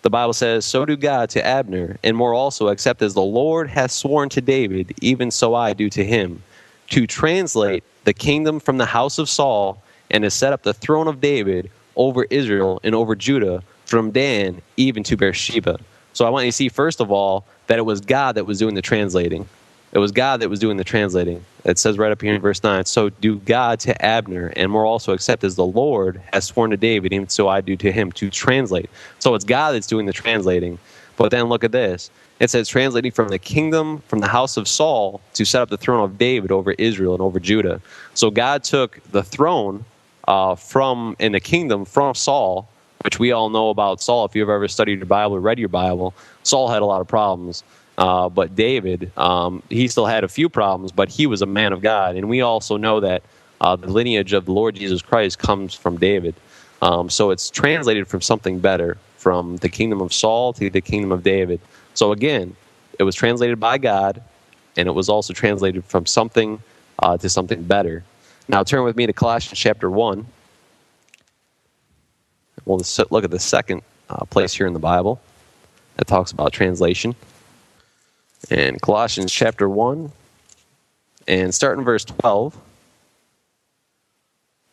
[0.00, 3.68] The Bible says, So do God to Abner, and more also, except as the Lord
[3.68, 6.42] hath sworn to David, even so I do to him,
[6.88, 11.08] to translate the kingdom from the house of Saul, and to set up the throne
[11.08, 15.80] of David over Israel and over Judah, from Dan even to Beersheba.
[16.12, 18.58] So I want you to see, first of all, that it was God that was
[18.58, 19.48] doing the translating.
[19.92, 21.42] It was God that was doing the translating.
[21.64, 24.84] It says right up here in verse 9 So do God to Abner, and more
[24.84, 28.12] also, except as the Lord has sworn to David, even so I do to him,
[28.12, 28.90] to translate.
[29.18, 30.78] So it's God that's doing the translating.
[31.16, 32.10] But then look at this.
[32.38, 35.78] It says, translating from the kingdom, from the house of Saul, to set up the
[35.78, 37.80] throne of David over Israel and over Judah.
[38.14, 39.84] So God took the throne
[40.28, 42.68] uh, from, in the kingdom from Saul,
[43.02, 44.26] which we all know about Saul.
[44.26, 46.12] If you've ever studied your Bible or read your Bible,
[46.42, 47.64] Saul had a lot of problems.
[47.96, 51.72] Uh, but David, um, he still had a few problems, but he was a man
[51.72, 52.14] of God.
[52.14, 53.22] And we also know that
[53.62, 56.34] uh, the lineage of the Lord Jesus Christ comes from David.
[56.82, 61.10] Um, so it's translated from something better, from the kingdom of Saul to the kingdom
[61.10, 61.58] of David.
[61.94, 62.54] So again,
[62.98, 64.22] it was translated by God,
[64.76, 66.60] and it was also translated from something
[66.98, 68.04] uh, to something better.
[68.48, 70.26] Now turn with me to Colossians chapter 1.
[72.64, 72.80] We'll
[73.10, 75.20] look at the second uh, place here in the Bible
[75.96, 77.14] that talks about translation.
[78.50, 80.10] And Colossians chapter 1,
[81.26, 82.56] and starting verse 12.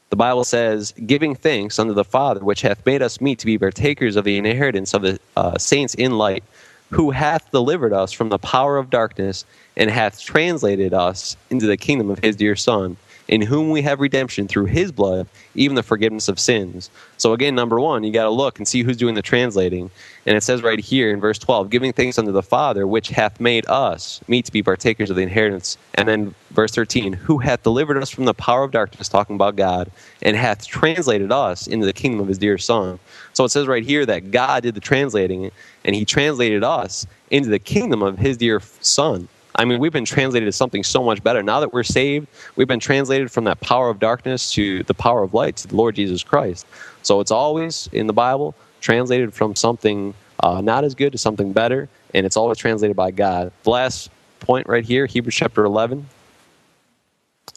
[0.10, 3.58] The Bible says, Giving thanks unto the Father, which hath made us meet to be
[3.58, 6.44] partakers of the inheritance of the uh, saints in light,
[6.92, 9.44] who hath delivered us from the power of darkness,
[9.76, 12.96] and hath translated us into the kingdom of his dear Son,
[13.28, 16.90] in whom we have redemption through his blood, even the forgiveness of sins.
[17.18, 19.90] So, again, number one, you got to look and see who's doing the translating.
[20.26, 23.40] And it says right here in verse 12, giving thanks unto the Father, which hath
[23.40, 25.78] made us meet to be partakers of the inheritance.
[25.96, 29.56] And then verse 13, who hath delivered us from the power of darkness, talking about
[29.56, 33.00] God, and hath translated us into the kingdom of his dear Son.
[33.34, 35.52] So it says right here that God did the translating,
[35.84, 39.28] and he translated us into the kingdom of his dear Son.
[39.58, 41.42] I mean, we've been translated to something so much better.
[41.42, 45.24] Now that we're saved, we've been translated from that power of darkness to the power
[45.24, 46.66] of light, to the Lord Jesus Christ.
[47.04, 51.54] So it's always in the Bible translated from something uh, not as good to something
[51.54, 53.52] better, and it's always translated by God.
[53.64, 54.10] The last
[54.42, 56.08] point right here, Hebrews chapter 11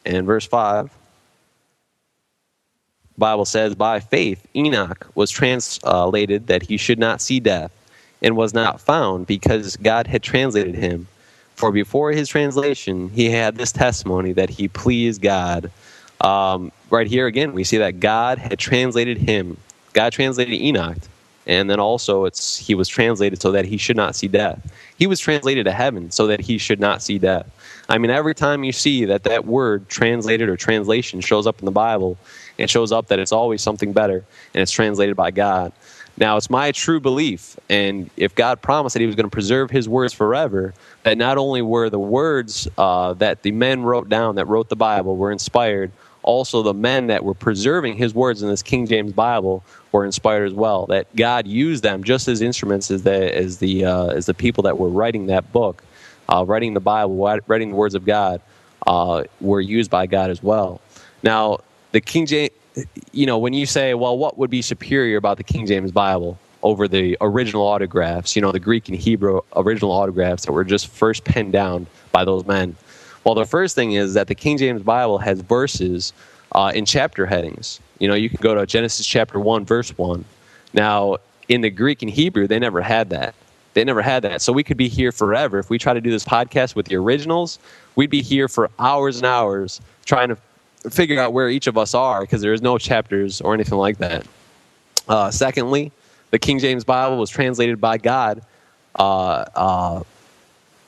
[0.06, 0.90] and verse 5.
[3.18, 7.72] Bible says, By faith, Enoch was translated that he should not see death,
[8.22, 11.08] and was not found because God had translated him.
[11.58, 15.72] For before his translation, he had this testimony that he pleased God.
[16.20, 19.56] Um, right here again, we see that God had translated him.
[19.92, 20.98] God translated Enoch,
[21.48, 24.72] and then also it's he was translated so that he should not see death.
[24.98, 27.50] He was translated to heaven so that he should not see death.
[27.88, 31.64] I mean, every time you see that that word translated or translation shows up in
[31.64, 32.18] the Bible,
[32.56, 35.72] it shows up that it's always something better, and it's translated by God.
[36.18, 39.70] Now, it's my true belief, and if God promised that He was going to preserve
[39.70, 40.74] His words forever,
[41.08, 44.76] that not only were the words uh, that the men wrote down that wrote the
[44.76, 45.90] Bible were inspired,
[46.22, 50.44] also the men that were preserving His words in this King James Bible were inspired
[50.44, 50.84] as well.
[50.84, 54.64] That God used them just as instruments as the as the uh, as the people
[54.64, 55.82] that were writing that book,
[56.28, 58.42] uh, writing the Bible, writing the words of God,
[58.86, 60.78] uh, were used by God as well.
[61.22, 61.60] Now,
[61.92, 62.50] the King James
[63.12, 66.38] you know, when you say, well, what would be superior about the King James Bible
[66.62, 70.88] over the original autographs, you know, the Greek and Hebrew original autographs that were just
[70.88, 72.76] first penned down by those men?
[73.24, 76.12] Well, the first thing is that the King James Bible has verses
[76.52, 77.80] uh, in chapter headings.
[77.98, 80.24] You know, you can go to Genesis chapter 1, verse 1.
[80.72, 81.16] Now,
[81.48, 83.34] in the Greek and Hebrew, they never had that.
[83.74, 84.42] They never had that.
[84.42, 85.58] So we could be here forever.
[85.58, 87.58] If we try to do this podcast with the originals,
[87.96, 90.38] we'd be here for hours and hours trying to
[90.90, 93.98] figure out where each of us are because there is no chapters or anything like
[93.98, 94.26] that.
[95.08, 95.92] Uh, secondly,
[96.30, 98.42] the King James Bible was translated by God.
[98.94, 100.02] Uh, uh,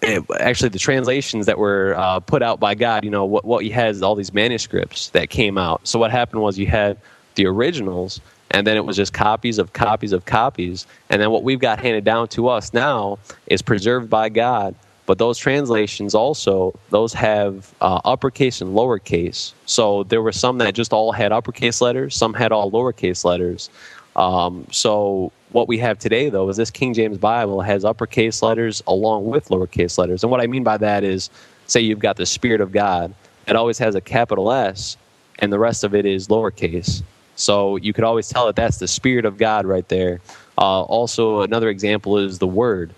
[0.03, 3.64] it, actually, the translations that were uh, put out by God, you know, what, what
[3.64, 5.86] you had is all these manuscripts that came out.
[5.86, 6.97] So what happened was you had
[7.34, 8.20] the originals,
[8.51, 10.86] and then it was just copies of copies of copies.
[11.11, 14.74] And then what we've got handed down to us now is preserved by God
[15.11, 19.55] but those translations also those have uh, uppercase and lowercase.
[19.66, 23.70] So there were some that just all had uppercase letters, some had all lowercase letters.
[24.16, 28.82] Um, so what we have today though is this King James Bible has uppercase letters
[28.86, 30.22] along with lowercase letters.
[30.22, 31.30] And what I mean by that is,
[31.66, 33.14] say you've got the Spirit of God,
[33.46, 34.96] it always has a capital S,
[35.38, 37.02] and the rest of it is lowercase.
[37.36, 40.20] So you could always tell that that's the Spirit of God right there.
[40.58, 42.92] Uh, also, another example is the Word.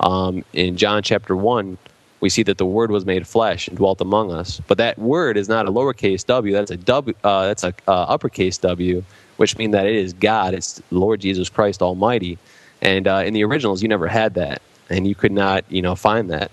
[0.00, 1.76] Um, in John chapter 1,
[2.20, 4.60] we see that the Word was made flesh and dwelt among us.
[4.66, 7.92] But that word is not a lowercase w, that's a, w, uh, that's a uh,
[7.92, 9.04] uppercase w,
[9.42, 12.38] which means that it is God, it's Lord Jesus Christ Almighty.
[12.80, 15.94] And uh, in the originals, you never had that, and you could not, you know,
[15.94, 16.50] find that.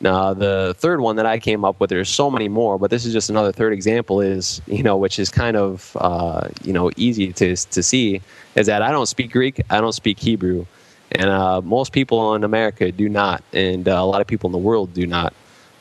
[0.00, 3.04] Now, the third one that I came up with, there's so many more, but this
[3.04, 6.90] is just another third example, is, you know, which is kind of, uh, you know,
[6.96, 8.20] easy to, to see,
[8.54, 10.66] is that I don't speak Greek, I don't speak Hebrew
[11.12, 14.52] and uh, most people in America do not, and uh, a lot of people in
[14.52, 15.34] the world do not.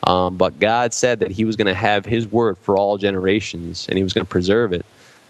[0.03, 3.87] Um, but God said that He was going to have His word for all generations,
[3.87, 4.85] and He was going to preserve it.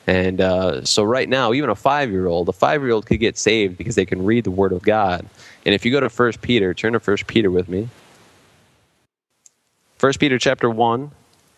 [0.10, 4.08] And uh, so, right now, even a five-year-old, a five-year-old could get saved because they
[4.08, 5.24] can read the Word of God.
[5.68, 7.88] And if you go to First Peter, turn to First Peter with me.
[10.00, 11.12] First Peter chapter one,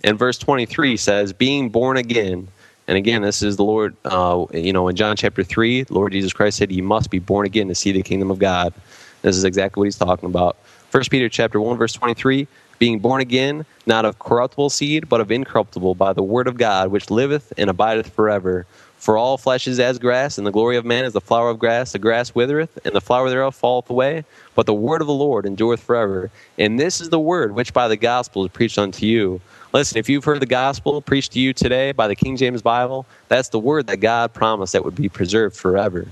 [0.03, 2.49] and verse twenty-three says, "Being born again."
[2.89, 6.33] And again, this is the Lord, uh, you know, in John chapter 3, Lord Jesus
[6.33, 8.73] Christ said, You must be born again to see the kingdom of God.
[9.21, 10.57] This is exactly what he's talking about.
[10.89, 12.47] 1 Peter chapter 1, verse 23
[12.82, 16.89] being born again, not of corruptible seed, but of incorruptible, by the word of God,
[16.89, 18.65] which liveth and abideth forever.
[18.97, 21.59] For all flesh is as grass, and the glory of man is the flower of
[21.59, 21.91] grass.
[21.91, 24.25] The grass withereth, and the flower thereof falleth away,
[24.55, 26.32] but the word of the Lord endureth forever.
[26.57, 29.39] And this is the word which by the gospel is preached unto you.
[29.73, 33.05] Listen, if you've heard the gospel preached to you today by the King James Bible,
[33.27, 36.07] that's the word that God promised that would be preserved forever.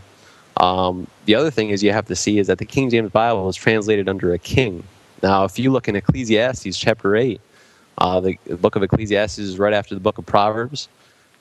[0.58, 3.44] Um, the other thing is you have to see is that the King James Bible
[3.44, 4.84] was translated under a king.
[5.22, 7.42] Now, if you look in Ecclesiastes chapter 8,
[7.98, 10.88] uh, the, book of Ecclesiastes is right after the book of Proverbs.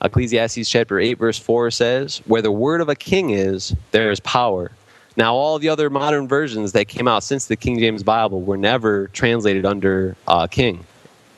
[0.01, 4.19] Ecclesiastes chapter 8, verse 4 says, Where the word of a king is, there is
[4.21, 4.71] power.
[5.17, 8.57] Now, all the other modern versions that came out since the King James Bible were
[8.57, 10.85] never translated under uh, king.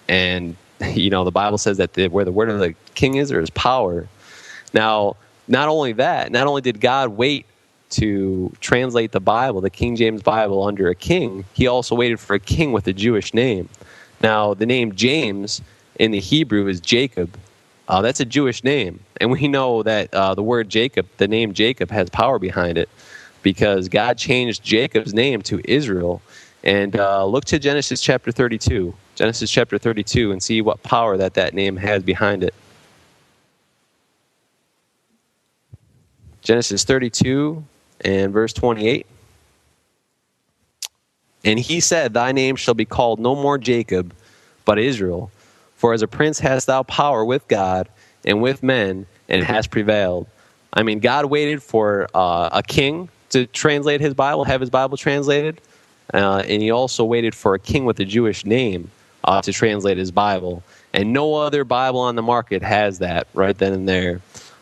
[0.08, 0.56] And
[0.94, 3.42] you know, the Bible says that the, where the word of the king is, there
[3.42, 4.08] is power.
[4.74, 5.16] Now,
[5.48, 7.46] not only that, not only did God wait
[7.92, 12.34] to translate the Bible, the King James Bible, under a king, he also waited for
[12.36, 13.70] a king with a Jewish name.
[14.22, 15.62] Now, the name James
[16.00, 17.38] in the Hebrew is Jacob.
[17.88, 19.00] Uh, that's a Jewish name.
[19.20, 22.90] And we know that uh, the word Jacob, the name Jacob, has power behind it
[23.42, 26.22] because God changed Jacob's name to Israel.
[26.64, 28.94] And uh, look to Genesis chapter 32.
[29.16, 32.54] Genesis chapter 32 and see what power that that name has behind it.
[36.42, 37.64] Genesis 32
[38.04, 39.06] and verse 28.
[41.44, 44.14] And he said, Thy name shall be called no more Jacob,
[44.66, 45.32] but Israel.
[45.76, 47.90] For as a prince hast thou power with God
[48.24, 50.28] and with men, and hast prevailed.
[50.74, 54.98] I mean, God waited for uh, a king to translate his Bible, have his Bible
[54.98, 55.60] translated,
[56.14, 58.92] uh, and he also waited for a king with a Jewish name
[59.24, 60.64] uh, to translate his Bible.
[60.94, 64.22] And no other Bible on the market has that right then and there.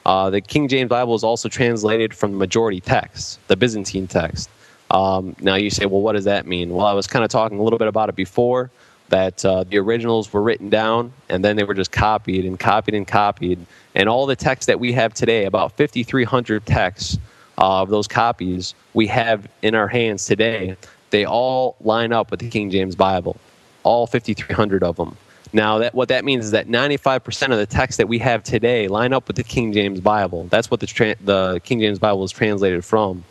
[0.10, 4.49] Uh, the King James Bible is also translated from the majority text, the Byzantine text.
[4.89, 6.72] Um, now you say, well, what does that mean?
[6.72, 8.72] Well, I was kind of talking a little bit about it before
[9.10, 12.95] that uh, the originals were written down and then they were just copied and copied
[12.95, 13.64] and copied.
[13.93, 17.20] And all the texts that we have today, about 5,300 texts
[17.60, 20.76] uh, of those copies we have in our hands today,
[21.12, 23.38] they all line up with the King James Bible,
[23.84, 25.16] all 5,300 of them.
[25.51, 28.87] Now, that, what that means is that 95% of the texts that we have today
[28.87, 30.45] line up with the King James Bible.
[30.45, 33.23] That's what the, tra- the King James Bible is translated from.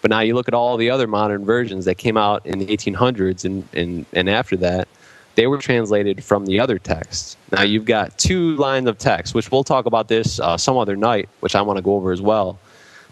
[0.00, 2.66] But now you look at all the other modern versions that came out in the
[2.66, 4.88] 1800s and, and, and after that,
[5.34, 7.36] they were translated from the other texts.
[7.52, 10.96] Now you've got two lines of text, which we'll talk about this uh, some other
[10.96, 12.58] night, which I want to go over as well.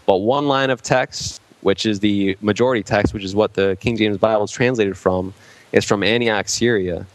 [0.07, 3.97] But one line of text, which is the majority text, which is what the King
[3.97, 5.33] James Bible is translated from,
[5.71, 7.05] is from Antioch, Syria.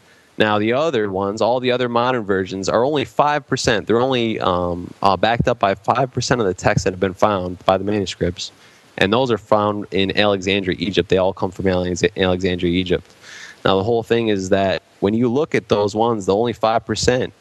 [0.40, 3.84] Now, the other ones, all the other modern versions, are only 5%.
[3.84, 7.62] They're only um, uh, backed up by 5% of the texts that have been found
[7.66, 8.50] by the manuscripts.
[8.96, 11.10] And those are found in Alexandria, Egypt.
[11.10, 13.14] They all come from Alexandria, Egypt.
[13.66, 17.32] Now, the whole thing is that when you look at those ones, the only 5%,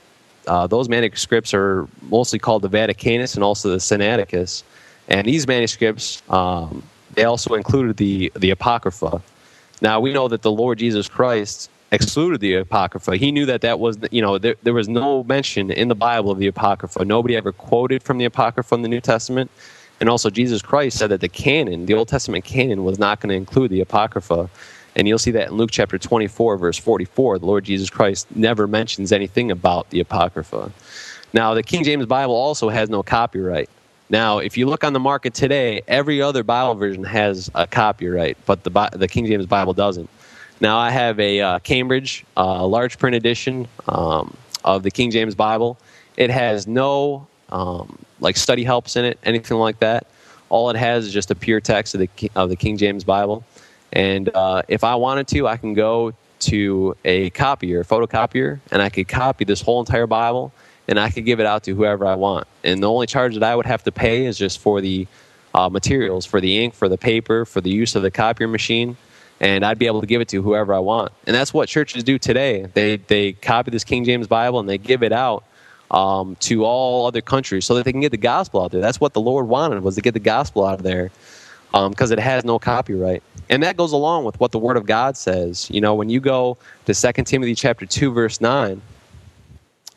[0.48, 4.64] uh, those manuscripts are mostly called the Vaticanus and also the Sinaiticus.
[5.08, 6.84] And these manuscripts, um,
[7.14, 9.22] they also included the, the Apocrypha.
[9.82, 13.18] Now, we know that the Lord Jesus Christ excluded the Apocrypha.
[13.18, 16.32] He knew that that was, you know, there, there was no mention in the Bible
[16.32, 17.04] of the Apocrypha.
[17.04, 19.50] Nobody ever quoted from the Apocrypha in the New Testament.
[20.00, 23.30] And also, Jesus Christ said that the canon, the Old Testament canon, was not going
[23.30, 24.50] to include the Apocrypha.
[24.96, 28.68] And you'll see that in Luke chapter 24, verse 44, the Lord Jesus Christ never
[28.68, 30.72] mentions anything about the Apocrypha.
[31.34, 33.70] Now, the King James Bible also has no copyright.
[34.10, 38.38] Now, if you look on the market today, every other Bible version has a copyright,
[38.48, 40.10] but the, the King James Bible doesn't.
[40.62, 45.36] Now I have a uh, Cambridge uh, large print edition um, of the King James
[45.36, 45.78] Bible.
[46.18, 50.08] It has no um, like study helps in it, anything like that.
[50.50, 53.46] All it has is just a pure text of the of the King James Bible.
[53.94, 58.90] And uh, if I wanted to, I can go to a copier, photocopier, and I
[58.90, 60.52] could copy this whole entire Bible,
[60.88, 62.48] and I could give it out to whoever I want.
[62.64, 65.08] And the only charge that I would have to pay is just for the
[65.54, 68.98] uh, materials, for the ink, for the paper, for the use of the copier machine
[69.40, 71.12] and I'd be able to give it to whoever I want.
[71.26, 72.68] And that's what churches do today.
[72.74, 75.44] They they copy this King James Bible and they give it out
[75.92, 78.82] um, to all other countries so that they can get the gospel out there.
[78.82, 81.12] That's what the Lord wanted was to get the gospel out of there
[81.72, 83.24] because um, it has no copyright.
[83.50, 85.70] And that goes along with what the Word of God says.
[85.72, 88.82] You know, when you go to 2 Timothy chapter 2, verse 9,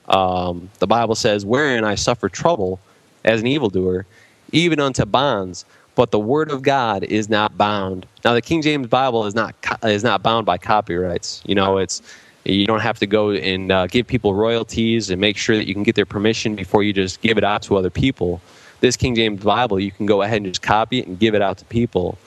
[0.09, 2.81] um, the Bible says, Wherein I suffer trouble
[3.25, 4.07] as an evildoer,
[4.53, 5.65] even unto bonds
[5.95, 8.07] but the word of God is not bound.
[8.25, 11.43] Now, the King James Bible is not is not bound by copyrights.
[11.47, 12.03] You know, it's
[12.45, 15.75] you don't have to go and uh, give people royalties and make sure that you
[15.75, 18.41] can get their permission before you just give it out to other people.
[18.81, 21.43] This King James Bible, you can go ahead and just copy it and give it
[21.43, 22.19] out to people.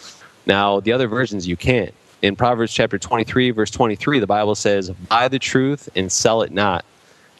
[0.45, 1.93] Now, the other versions you can't.
[2.21, 6.51] In Proverbs chapter 23, verse 23, the Bible says, Buy the truth and sell it
[6.51, 6.85] not.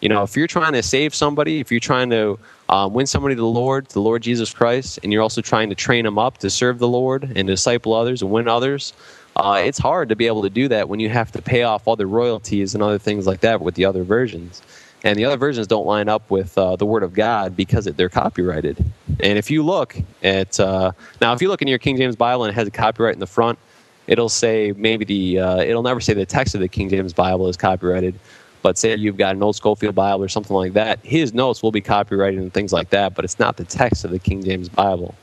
[0.02, 2.38] You know, if you're trying to save somebody, if you're trying to
[2.70, 5.70] um, win somebody to the Lord, to the Lord Jesus Christ, and you're also trying
[5.70, 8.94] to train them up to serve the Lord and disciple others and win others,
[9.36, 11.88] uh, it's hard to be able to do that when you have to pay off
[11.88, 14.62] other royalties and other things like that with the other versions.
[15.04, 18.10] And the other versions don't line up with uh, the Word of God because they're
[18.10, 18.84] copyrighted.
[19.20, 22.46] And if you look at uh, now, if you look in your King James Bible
[22.46, 23.60] and it has a copyright in the front,
[24.08, 27.48] it'll say maybe the uh, it'll never say the text of the King James Bible
[27.48, 28.18] is copyrighted
[28.66, 31.72] but say you've got an old Scofield Bible or something like that, his notes will
[31.72, 34.70] be copyrighted and things like that, but it's not the text of the King James
[34.70, 35.14] Bible.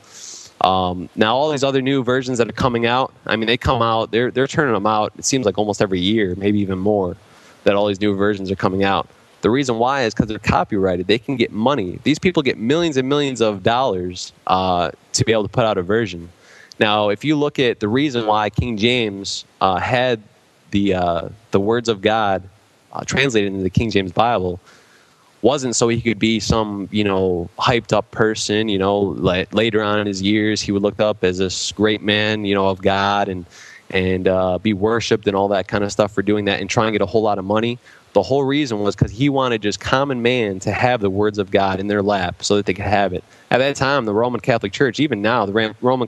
[0.61, 3.81] Um, now, all these other new versions that are coming out, I mean, they come
[3.81, 7.17] out, they're, they're turning them out, it seems like almost every year, maybe even more,
[7.65, 9.09] that all these new versions are coming out.
[9.41, 11.07] The reason why is because they're copyrighted.
[11.07, 11.99] They can get money.
[12.03, 15.77] These people get millions and millions of dollars uh, to be able to put out
[15.77, 16.29] a version.
[16.79, 20.21] Now, if you look at the reason why King James uh, had
[20.71, 22.49] the uh, the words of God
[22.93, 24.59] uh, translated into the King James Bible,
[25.41, 28.69] wasn't so he could be some you know hyped up person.
[28.69, 32.01] You know, like later on in his years, he would look up as this great
[32.01, 33.45] man, you know, of God and
[33.89, 36.85] and uh, be worshipped and all that kind of stuff for doing that and try
[36.85, 37.77] and get a whole lot of money.
[38.13, 41.49] The whole reason was because he wanted just common man to have the words of
[41.51, 43.23] God in their lap so that they could have it.
[43.49, 46.07] At that time, the Roman Catholic Church, even now, the Roman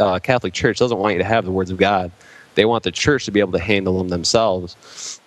[0.00, 2.10] uh, Catholic Church doesn't want you to have the words of God.
[2.54, 5.20] They want the church to be able to handle them themselves.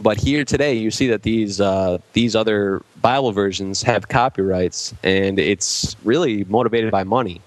[0.00, 5.38] But here today, you see that these uh, these other Bible versions have copyrights, and
[5.38, 7.40] it's really motivated by money.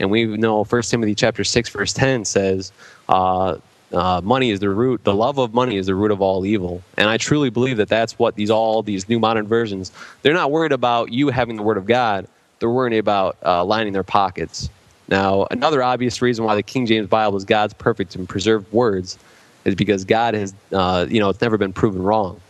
[0.00, 2.72] And we know First Timothy chapter six verse ten says,
[3.08, 3.58] uh,
[3.92, 6.82] uh, money is the root the love of money is the root of all evil.
[6.96, 9.92] And i truly believe that that's what these all these new modern versions
[10.22, 12.26] they're not worried about you having the word of god.
[12.58, 14.68] They're worried about uh, lining their pockets.
[15.08, 19.18] Now another obvious reason why the king james bible is god's perfect and preserved words
[19.64, 22.40] is because god has uh, you know it's never been proven wrong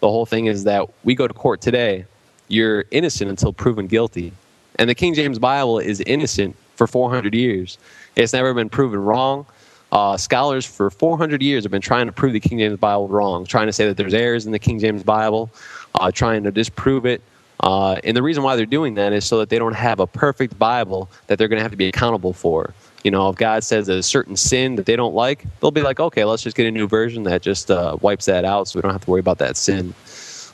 [0.00, 2.04] the whole thing is that we go to court today
[2.48, 4.32] you're innocent until proven guilty
[4.76, 7.78] and the king james bible is innocent for 400 years
[8.16, 9.46] it's never been proven wrong
[9.92, 13.44] uh, scholars for 400 years have been trying to prove the King James Bible wrong,
[13.44, 15.50] trying to say that there's errors in the King James Bible,
[15.96, 17.20] uh, trying to disprove it.
[17.60, 20.06] Uh, and the reason why they're doing that is so that they don't have a
[20.06, 22.74] perfect Bible that they're going to have to be accountable for.
[23.02, 25.98] You know, if God says a certain sin that they don't like, they'll be like,
[25.98, 28.82] okay, let's just get a new version that just uh, wipes that out so we
[28.82, 29.92] don't have to worry about that sin.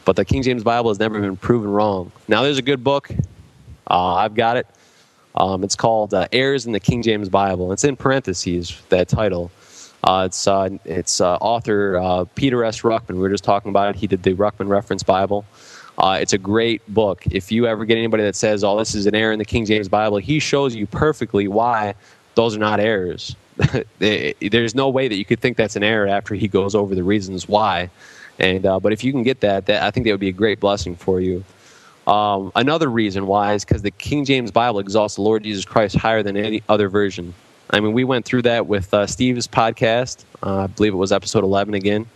[0.05, 2.11] But the King James Bible has never been proven wrong.
[2.26, 3.11] Now, there's a good book.
[3.90, 4.66] Uh, I've got it.
[5.34, 7.72] Um, it's called uh, Errors in the King James Bible.
[7.72, 9.51] It's in parentheses, that title.
[10.03, 12.80] Uh, it's uh, it's uh, author uh, Peter S.
[12.82, 13.14] Ruckman.
[13.14, 13.96] We were just talking about it.
[13.96, 15.44] He did the Ruckman Reference Bible.
[15.99, 17.24] Uh, it's a great book.
[17.30, 19.66] If you ever get anybody that says, "Oh, this is an error in the King
[19.66, 21.94] James Bible," he shows you perfectly why
[22.39, 23.34] those are not errors.
[23.99, 27.03] There's no way that you could think that's an error after he goes over the
[27.03, 27.91] reasons why.
[28.39, 30.61] And but if you can get that, that I think that would be a great
[30.61, 31.43] blessing for you.
[32.07, 35.97] Um, another reason why is because the King James Bible exalts the Lord Jesus Christ
[35.97, 37.34] higher than any other version.
[37.70, 40.24] I mean, we went through that with uh, Steve's podcast.
[40.41, 42.07] Uh, I believe it was episode 11 again.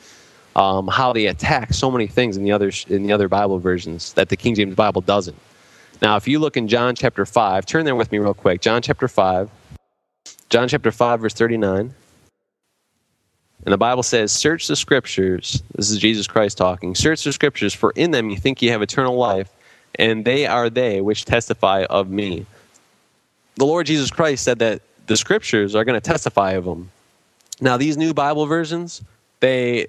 [0.54, 4.12] Um, how they attack so many things in the other in the other Bible versions
[4.12, 5.36] that the King James Bible doesn't.
[6.00, 8.60] Now, if you look in John chapter 5, turn there with me real quick.
[8.60, 9.50] John chapter 5.
[10.52, 11.94] John chapter 5, verse 39.
[13.64, 15.62] And the Bible says, Search the scriptures.
[15.74, 16.94] This is Jesus Christ talking.
[16.94, 19.50] Search the scriptures, for in them you think you have eternal life,
[19.94, 22.44] and they are they which testify of me.
[23.54, 26.90] The Lord Jesus Christ said that the scriptures are going to testify of him.
[27.62, 29.00] Now, these new Bible versions,
[29.40, 29.86] they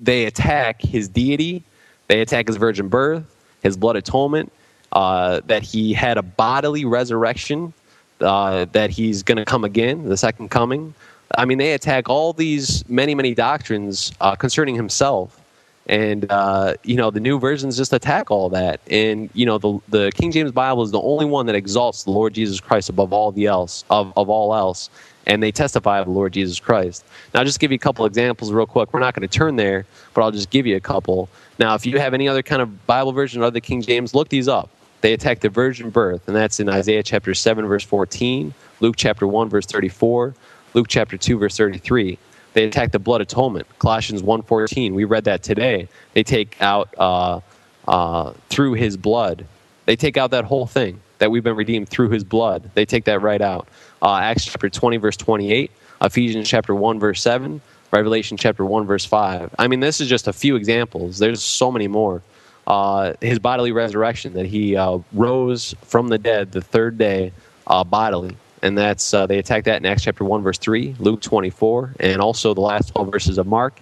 [0.00, 1.62] they attack his deity,
[2.06, 3.26] they attack his virgin birth,
[3.62, 4.54] his blood atonement,
[4.90, 7.74] uh, that he had a bodily resurrection,
[8.20, 10.94] uh, that he's going to come again, the second coming.
[11.36, 15.40] I mean, they attack all these many, many doctrines uh, concerning himself.
[15.86, 18.80] And uh, you know the new versions just attack all that.
[18.90, 22.10] And you know the the king james bible is the only one that exalts the
[22.10, 24.90] lord jesus christ above all the else of, of all else.
[25.26, 27.06] And they testify of the lord jesus christ.
[27.32, 28.92] Now i'll just give you a couple examples real quick.
[28.92, 31.26] We're not going to turn there but i'll just give you a couple.
[31.58, 34.28] Now if you have any other kind of bible version of the king james look
[34.28, 34.68] these up
[35.00, 39.26] they attack the virgin birth and that's in isaiah chapter 7 verse 14 luke chapter
[39.26, 40.34] 1 verse 34
[40.74, 42.18] luke chapter 2 verse 33
[42.58, 43.66] they attack the blood atonement.
[43.78, 45.88] Colossians 1.14, we read that today.
[46.14, 47.40] They take out uh,
[47.86, 49.46] uh, through his blood.
[49.86, 52.70] They take out that whole thing that we've been redeemed through his blood.
[52.74, 53.68] They take that right out.
[54.02, 55.70] Uh, Acts chapter 20, verse 28,
[56.02, 57.60] Ephesians chapter 1, verse 7,
[57.92, 59.54] Revelation chapter 1, verse 5.
[59.58, 61.18] I mean, this is just a few examples.
[61.18, 62.22] There's so many more.
[62.68, 67.32] Uh, his bodily resurrection, that he uh, rose from the dead the third day
[67.66, 71.20] uh, bodily and that's uh, they attack that in Acts chapter one verse three, Luke
[71.20, 73.80] twenty four, and also the last twelve verses of Mark.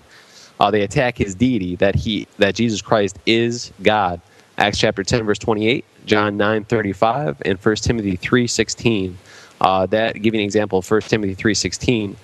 [0.58, 4.20] Uh, they attack his deity that he that Jesus Christ is God.
[4.58, 9.18] Acts chapter ten verse twenty eight, John nine thirty five, and First Timothy three sixteen.
[9.60, 12.16] Uh, that give you an example of First Timothy three sixteen.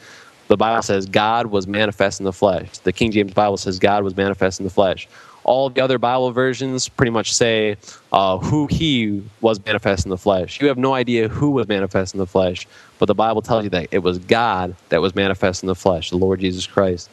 [0.48, 2.78] The Bible says God was manifest in the flesh.
[2.78, 5.08] The King James Bible says God was manifest in the flesh
[5.44, 7.76] all the other Bible versions pretty much say
[8.12, 10.60] uh, who he was manifest in the flesh.
[10.60, 12.66] You have no idea who was manifest in the flesh,
[12.98, 16.10] but the Bible tells you that it was God that was manifest in the flesh,
[16.10, 17.10] the Lord Jesus Christ.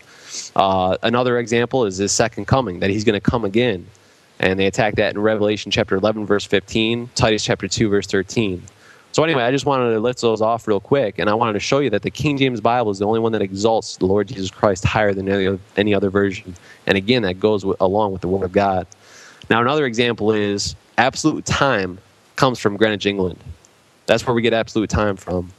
[0.56, 3.88] Uh, another example is his second coming, that he's going to come again.
[4.40, 8.64] And they attack that in Revelation chapter 11, verse 15, Titus chapter 2, verse 13.
[9.20, 11.60] So anyway, I just wanted to lift those off real quick, and I wanted to
[11.60, 14.30] show you that the King James Bible is the only one that exalts the Lord
[14.30, 16.56] Jesus Christ higher than any, any other version.
[16.88, 18.88] And again, that goes along with the Word of God.
[19.50, 22.00] Now, another example is absolute time
[22.38, 23.38] comes from Greenwich, England.
[24.06, 25.52] That's where we get absolute time from.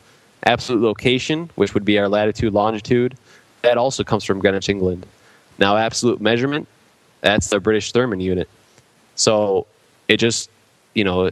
[0.45, 3.15] Absolute location, which would be our latitude, longitude,
[3.61, 5.05] that also comes from Greenwich, England.
[5.59, 6.67] Now, absolute measurement,
[7.21, 8.49] that's the British Thermal unit.
[9.17, 9.67] So
[10.09, 10.49] it just,
[10.95, 11.31] you know,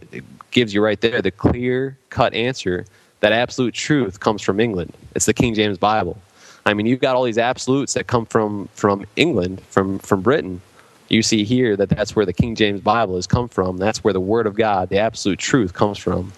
[0.50, 2.86] gives you right there the clear cut answer
[3.20, 4.94] that absolute truth comes from England.
[5.14, 6.20] It's the King James Bible.
[6.66, 10.60] I mean, you've got all these absolutes that come from from England, from from Britain.
[11.08, 13.78] You see here that that's where the King James Bible has come from.
[13.78, 16.32] That's where the Word of God, the absolute truth, comes from.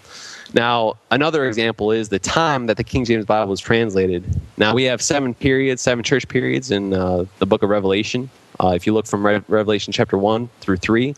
[0.52, 4.24] Now, another example is the time that the King James Bible was translated.
[4.56, 8.30] Now, we have seven periods, seven church periods in uh, the book of Revelation.
[8.62, 11.14] Uh, if you look from Re- Revelation chapter 1 through 3,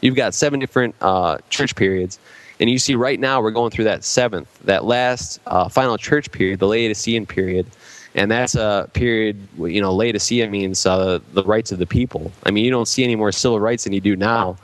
[0.00, 2.18] you've got seven different uh, church periods.
[2.60, 6.32] And you see right now we're going through that seventh, that last uh, final church
[6.32, 7.66] period, the Laodicean period.
[8.14, 12.32] And that's a period, you know, Laodicea means uh, the rights of the people.
[12.44, 14.56] I mean, you don't see any more civil rights than you do now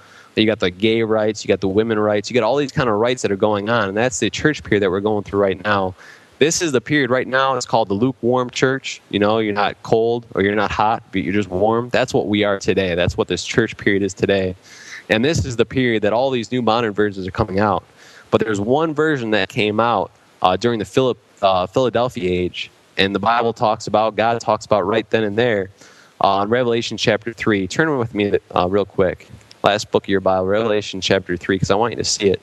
[0.43, 2.89] you got the gay rights, you got the women rights, you got all these kind
[2.89, 5.41] of rights that are going on, and that's the church period that we're going through
[5.41, 5.95] right now.
[6.39, 7.57] This is the period right now.
[7.57, 9.01] It's called the lukewarm church.
[9.11, 11.91] You know, you're not cold or you're not hot, but you're just warm.
[11.91, 12.95] That's what we are today.
[12.95, 14.57] That's what this church period is today.
[15.09, 17.85] And this is the period that all these new modern versions are coming out.
[18.31, 20.11] But there's one version that came out
[20.43, 24.87] uh, during the Philip, uh, Philadelphia age, and the Bible talks about, God talks about
[24.87, 25.71] right then and there
[26.21, 27.67] uh, Revelation chapter 3.
[27.69, 29.29] Turn with me uh, real quick
[29.63, 32.41] last book of your Bible, Revelation chapter 3, because I want you to see it.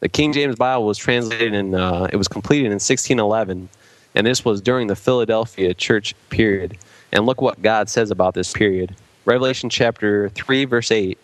[0.00, 3.68] The King James Bible was translated in, uh, it was completed in 1611,
[4.14, 6.76] and this was during the Philadelphia church period.
[7.12, 8.94] And look what God says about this period.
[9.24, 11.18] Revelation chapter 3, verse 8.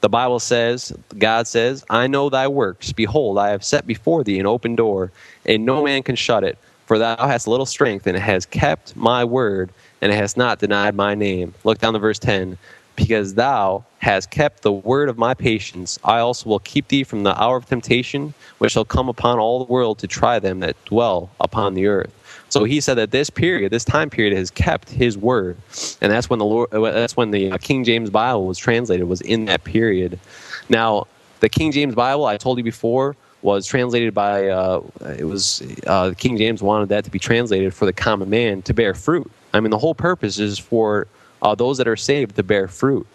[0.00, 2.92] The Bible says, God says, I know thy works.
[2.92, 5.12] Behold, I have set before thee an open door,
[5.44, 6.58] and no man can shut it.
[6.86, 9.70] For thou hast little strength, and it has kept my word,
[10.00, 11.54] and it has not denied my name.
[11.64, 12.58] Look down to verse 10
[12.96, 17.22] because thou hast kept the word of my patience, I also will keep thee from
[17.22, 20.76] the hour of temptation, which shall come upon all the world to try them that
[20.84, 22.12] dwell upon the earth.
[22.48, 25.56] So he said that this period, this time period, has kept his word,
[26.00, 29.08] and that's when the Lord, that's when the uh, King James Bible was translated.
[29.08, 30.20] Was in that period.
[30.68, 31.06] Now,
[31.40, 34.82] the King James Bible, I told you before, was translated by uh,
[35.18, 38.74] it was uh, King James wanted that to be translated for the common man to
[38.74, 39.30] bear fruit.
[39.52, 41.06] I mean, the whole purpose is for
[41.44, 43.06] uh, those that are saved to bear fruit.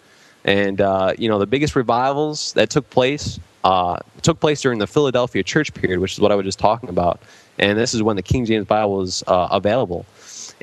[0.44, 4.86] And uh, you know, the biggest revivals that took place uh, took place during the
[4.86, 7.20] Philadelphia church period, which is what I was just talking about.
[7.58, 10.06] And this is when the King James Bible was uh, available.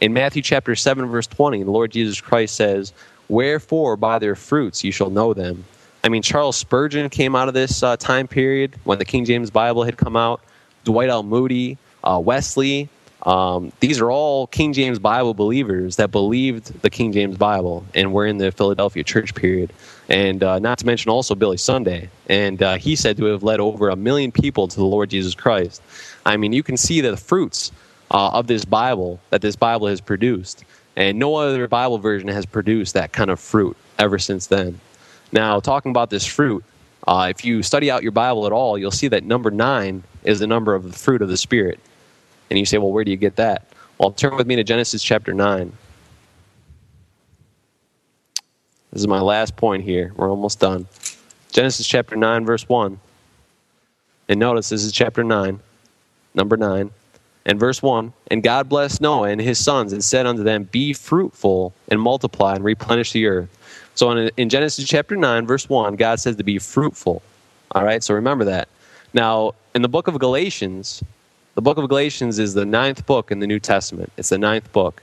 [0.01, 2.91] In Matthew chapter seven, verse twenty, the Lord Jesus Christ says,
[3.29, 5.63] "Wherefore by their fruits you shall know them."
[6.03, 9.51] I mean, Charles Spurgeon came out of this uh, time period when the King James
[9.51, 10.41] Bible had come out.
[10.85, 11.21] Dwight L.
[11.21, 12.87] Moody, uh, Wesley,
[13.27, 18.13] um, these are all King James Bible believers that believed the King James Bible and
[18.13, 19.73] were in the Philadelphia church period.
[20.07, 22.09] And uh, not to mention also Billy Sunday.
[22.29, 25.35] And uh, he said to have led over a million people to the Lord Jesus
[25.35, 25.81] Christ.
[26.25, 27.73] I mean, you can see the fruits
[28.11, 30.63] uh, of this Bible that this Bible has produced.
[30.95, 34.79] And no other Bible version has produced that kind of fruit ever since then.
[35.33, 36.63] Now, talking about this fruit,
[37.05, 40.39] uh, if you study out your Bible at all, you'll see that number nine is
[40.39, 41.81] the number of the fruit of the Spirit.
[42.49, 43.67] And you say, well, where do you get that?
[43.97, 45.71] Well, turn with me to Genesis chapter 9.
[48.91, 50.13] This is my last point here.
[50.15, 50.87] We're almost done.
[51.51, 52.99] Genesis chapter 9, verse 1.
[54.29, 55.59] And notice this is chapter 9,
[56.33, 56.91] number 9.
[57.45, 60.93] And verse 1 And God blessed Noah and his sons and said unto them, Be
[60.93, 63.49] fruitful and multiply and replenish the earth.
[63.95, 67.23] So in, Genesis chapter 9, verse 1, God says to be fruitful.
[67.71, 68.67] All right, so remember that.
[69.13, 71.01] Now, in the book of Galatians,
[71.57, 74.11] the book of Galatians is the ninth book in the New Testament.
[74.15, 75.01] It's the ninth book.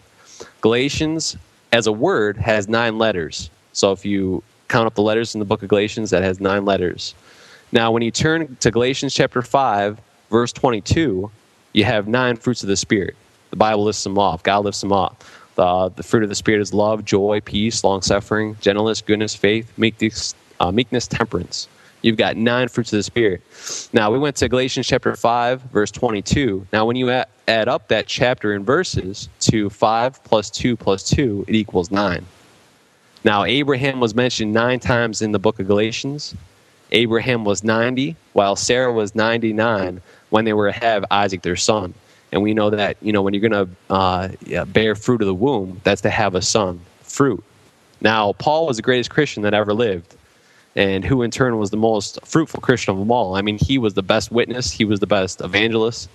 [0.60, 1.36] Galatians,
[1.72, 3.50] as a word, has nine letters.
[3.72, 6.64] So if you count up the letters in the book of Galatians, that has nine
[6.64, 7.16] letters.
[7.72, 10.00] Now, when you turn to Galatians chapter 5,
[10.30, 11.28] verse 22,
[11.72, 13.16] you have nine fruits of the Spirit.
[13.50, 14.44] The Bible lists them off.
[14.44, 15.16] God lists them off.
[15.56, 19.76] The, the fruit of the Spirit is love, joy, peace, long suffering, gentleness, goodness, faith,
[19.76, 21.66] meekness, uh, meekness temperance.
[22.04, 23.40] You've got nine fruits of the Spirit.
[23.94, 26.66] Now, we went to Galatians chapter 5, verse 22.
[26.70, 31.46] Now, when you add up that chapter and verses to 5 plus 2 plus 2,
[31.48, 32.26] it equals 9.
[33.24, 36.34] Now, Abraham was mentioned nine times in the book of Galatians.
[36.92, 41.94] Abraham was 90, while Sarah was 99 when they were to have Isaac, their son.
[42.32, 45.26] And we know that, you know, when you're going to uh, yeah, bear fruit of
[45.26, 47.42] the womb, that's to have a son, fruit.
[48.02, 50.16] Now, Paul was the greatest Christian that ever lived
[50.76, 53.36] and who in turn was the most fruitful Christian of them all.
[53.36, 56.08] I mean, he was the best witness, he was the best evangelist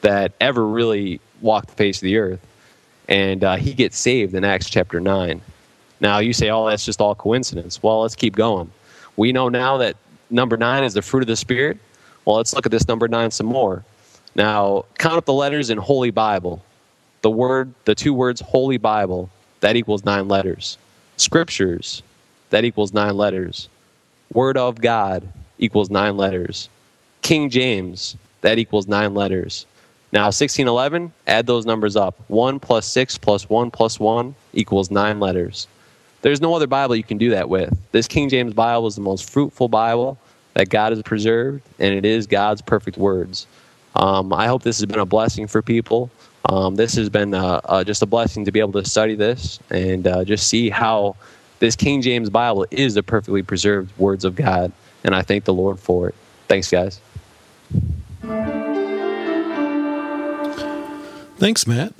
[0.00, 2.40] that ever really walked the face of the earth.
[3.08, 5.40] And uh, he gets saved in Acts chapter 9.
[6.00, 7.82] Now you say, oh, that's just all coincidence.
[7.82, 8.70] Well, let's keep going.
[9.16, 9.96] We know now that
[10.30, 11.78] number nine is the fruit of the Spirit.
[12.24, 13.84] Well, let's look at this number nine some more.
[14.34, 16.62] Now, count up the letters in Holy Bible.
[17.22, 19.28] The word, the two words Holy Bible,
[19.60, 20.78] that equals nine letters.
[21.16, 22.02] Scriptures,
[22.48, 23.68] that equals nine letters.
[24.32, 25.26] Word of God
[25.58, 26.68] equals nine letters.
[27.22, 29.66] King James, that equals nine letters.
[30.12, 32.18] Now, 1611, add those numbers up.
[32.28, 35.68] 1 plus 6 plus 1 plus 1 equals 9 letters.
[36.22, 37.76] There's no other Bible you can do that with.
[37.92, 40.18] This King James Bible is the most fruitful Bible
[40.54, 43.46] that God has preserved, and it is God's perfect words.
[43.96, 46.10] Um, I hope this has been a blessing for people.
[46.48, 49.60] Um, this has been uh, uh, just a blessing to be able to study this
[49.70, 51.16] and uh, just see how
[51.60, 54.72] this King James Bible is the perfectly preserved words of God.
[55.04, 56.14] And I thank the Lord for it.
[56.48, 57.00] Thanks, guys.
[61.38, 61.94] Thanks, Matt.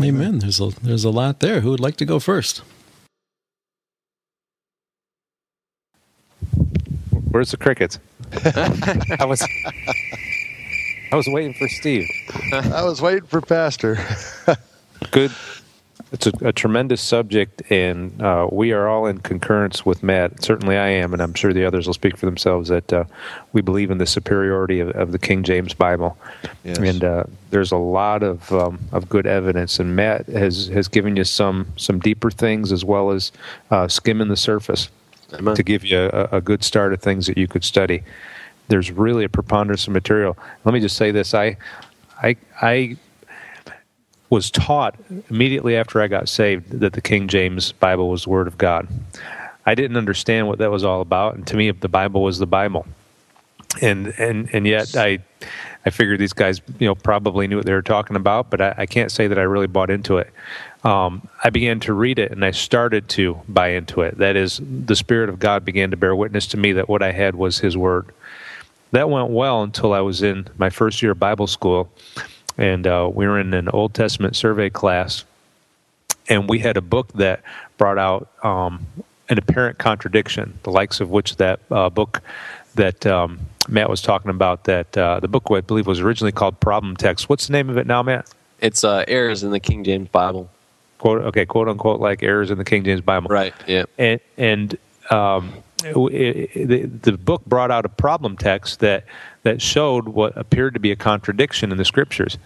[0.00, 0.38] Amen.
[0.38, 1.60] There's a there's a lot there.
[1.60, 2.62] Who would like to go first?
[7.30, 7.98] Where's the crickets?
[8.32, 9.46] I was
[11.12, 12.08] I was waiting for Steve.
[12.52, 13.98] I was waiting for Pastor.
[15.10, 15.30] Good
[16.14, 20.42] it's a, a tremendous subject, and uh, we are all in concurrence with Matt.
[20.42, 23.04] Certainly, I am, and I'm sure the others will speak for themselves that uh,
[23.52, 26.16] we believe in the superiority of, of the King James Bible.
[26.62, 26.78] Yes.
[26.78, 31.16] And uh, there's a lot of um, of good evidence, and Matt has has given
[31.16, 33.32] you some some deeper things as well as
[33.72, 34.88] uh, skimming the surface
[35.32, 35.56] Amen.
[35.56, 38.04] to give you a, a good start of things that you could study.
[38.68, 40.38] There's really a preponderance of material.
[40.64, 41.56] Let me just say this: I
[42.22, 42.96] I I
[44.34, 44.96] was taught
[45.30, 48.88] immediately after I got saved that the King James Bible was the Word of God.
[49.64, 52.46] I didn't understand what that was all about, and to me, the Bible was the
[52.46, 52.84] Bible.
[53.80, 55.20] And and and yet, I
[55.86, 58.74] I figured these guys, you know, probably knew what they were talking about, but I,
[58.78, 60.32] I can't say that I really bought into it.
[60.82, 64.18] Um, I began to read it, and I started to buy into it.
[64.18, 67.12] That is, the Spirit of God began to bear witness to me that what I
[67.12, 68.06] had was His Word.
[68.90, 71.88] That went well until I was in my first year of Bible school
[72.56, 75.24] and uh, we were in an Old Testament survey class,
[76.28, 77.42] and we had a book that
[77.78, 78.86] brought out um,
[79.28, 82.22] an apparent contradiction, the likes of which that uh, book
[82.74, 84.64] that um, Matt was talking about.
[84.64, 87.28] That uh, the book I believe was originally called Problem Text.
[87.28, 88.32] What's the name of it now, Matt?
[88.60, 90.48] It's uh, errors in the King James Bible.
[90.98, 93.28] Quote okay, quote unquote, like errors in the King James Bible.
[93.28, 93.54] Right.
[93.66, 93.84] Yeah.
[93.98, 94.78] And and
[95.10, 95.52] um,
[95.84, 99.04] it, it, the, the book brought out a problem text that
[99.44, 102.36] that showed what appeared to be a contradiction in the scriptures.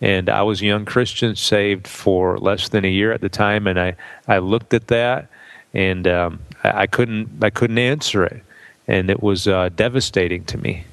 [0.00, 3.66] And I was a young Christian, saved for less than a year at the time,
[3.66, 3.96] and I,
[4.26, 5.28] I looked at that
[5.76, 8.42] and um, I, I, couldn't I couldn't answer it,
[8.88, 10.84] and it was uh, devastating to me.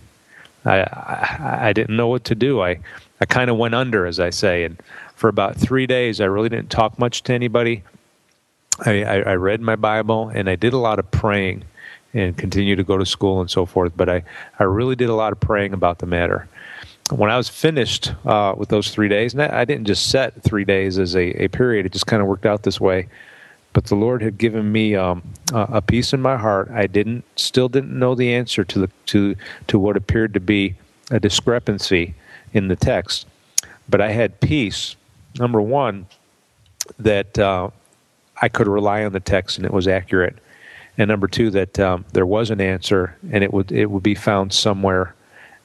[0.65, 2.61] I, I, I didn't know what to do.
[2.61, 2.79] I
[3.21, 4.81] I kind of went under, as I say, and
[5.15, 7.83] for about three days I really didn't talk much to anybody.
[8.85, 11.63] I, I, I read my Bible and I did a lot of praying
[12.13, 13.93] and continue to go to school and so forth.
[13.95, 14.23] But I,
[14.59, 16.47] I really did a lot of praying about the matter.
[17.11, 20.63] When I was finished uh, with those three days, and I didn't just set three
[20.63, 23.07] days as a, a period, it just kind of worked out this way.
[23.73, 26.69] But the Lord had given me um, a peace in my heart.
[26.71, 29.35] I didn't, still didn't know the answer to the to
[29.67, 30.75] to what appeared to be
[31.09, 32.13] a discrepancy
[32.53, 33.25] in the text,
[33.89, 34.95] but I had peace.
[35.39, 36.05] Number one,
[36.99, 37.69] that uh,
[38.41, 40.37] I could rely on the text and it was accurate
[40.97, 44.15] and number two that um, there was an answer and it would it would be
[44.15, 45.15] found somewhere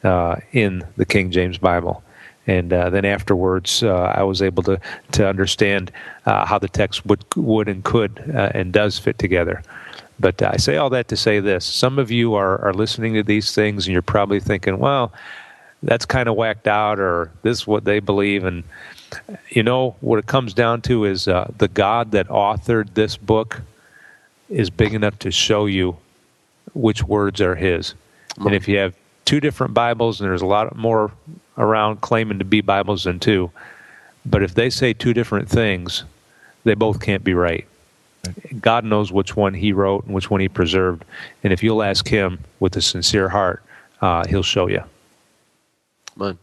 [0.04, 2.02] uh, in the King James Bible.
[2.46, 4.80] And uh, then afterwards, uh, I was able to
[5.12, 5.92] to understand
[6.24, 9.62] uh, how the text would would and could uh, and does fit together.
[10.18, 13.22] But I say all that to say this: some of you are are listening to
[13.22, 15.12] these things, and you're probably thinking, "Well,
[15.82, 18.64] that's kind of whacked out," or "This is what they believe." And
[19.50, 23.60] you know what it comes down to is uh, the God that authored this book
[24.48, 25.96] is big enough to show you
[26.74, 27.94] which words are his.
[28.38, 28.94] And if you have
[29.24, 31.10] two different Bibles, and there's a lot more
[31.56, 33.50] around claiming to be Bibles than two,
[34.24, 36.04] but if they say two different things,
[36.64, 37.66] they both can't be right.
[38.60, 41.04] God knows which one He wrote and which one He preserved,
[41.42, 43.62] and if you'll ask Him with a sincere heart,
[44.00, 44.82] uh, He'll show you.
[46.16, 46.38] Man.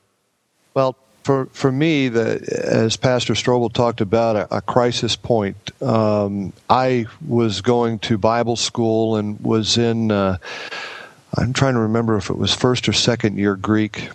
[0.74, 0.96] Well,
[1.26, 2.40] for for me, the,
[2.72, 5.72] as Pastor Strobel talked about, a, a crisis point.
[5.82, 10.12] Um, I was going to Bible school and was in.
[10.12, 10.38] Uh,
[11.36, 14.10] I'm trying to remember if it was first or second year Greek.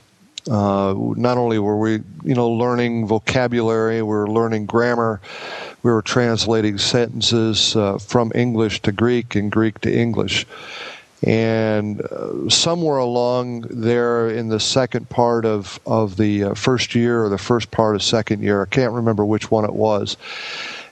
[0.48, 5.20] Uh, not only were we, you know, learning vocabulary, we were learning grammar,
[5.82, 10.46] we were translating sentences uh, from English to Greek and Greek to English.
[11.22, 17.24] And uh, somewhere along there in the second part of, of the uh, first year
[17.24, 20.16] or the first part of second year, I can't remember which one it was,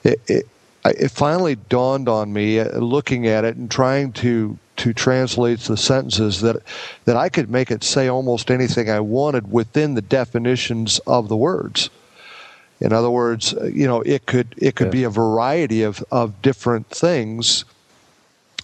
[0.04, 0.48] it, it,
[0.84, 5.76] it finally dawned on me, uh, looking at it and trying to to translate the
[5.76, 6.56] sentences, that
[7.04, 11.36] that I could make it say almost anything I wanted within the definitions of the
[11.36, 11.90] words.
[12.80, 14.92] In other words, uh, you know, it could it could yeah.
[14.92, 17.64] be a variety of, of different things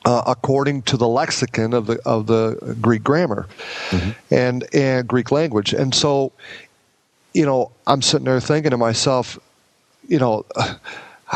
[0.05, 3.47] uh, according to the lexicon of the of the Greek grammar
[3.91, 4.11] mm-hmm.
[4.35, 5.73] and and Greek language.
[5.73, 6.33] And so,
[7.33, 9.39] you know, I'm sitting there thinking to myself,
[10.09, 10.45] you know.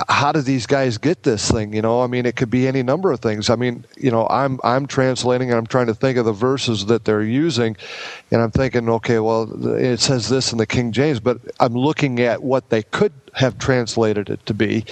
[0.08, 1.72] how do these guys get this thing?
[1.72, 3.50] You know, I mean, it could be any number of things.
[3.50, 6.86] I mean, you know, I'm I'm translating and I'm trying to think of the verses
[6.86, 7.76] that they're using,
[8.30, 12.20] and I'm thinking, okay, well, it says this in the King James, but I'm looking
[12.20, 14.84] at what they could have translated it to be,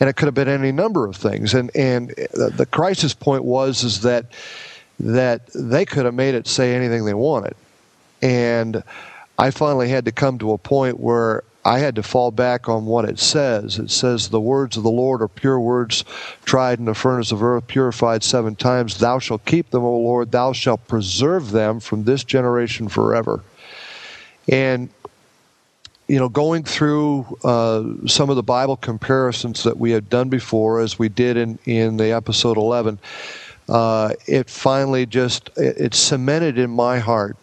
[0.00, 1.54] and it could have been any number of things.
[1.54, 4.26] And and the crisis point was is that
[5.00, 7.54] that they could have made it say anything they wanted,
[8.22, 8.82] and
[9.38, 12.86] I finally had to come to a point where I had to fall back on
[12.86, 13.80] what it says.
[13.80, 16.04] It says, The words of the Lord are pure words,
[16.44, 18.98] tried in the furnace of earth, purified seven times.
[18.98, 20.30] Thou shalt keep them, O Lord.
[20.30, 23.42] Thou shalt preserve them from this generation forever.
[24.48, 24.90] And
[26.08, 30.80] you know, going through uh, some of the Bible comparisons that we had done before,
[30.80, 32.98] as we did in in the episode eleven,
[33.68, 37.36] uh, it finally just it, it, cemented in my heart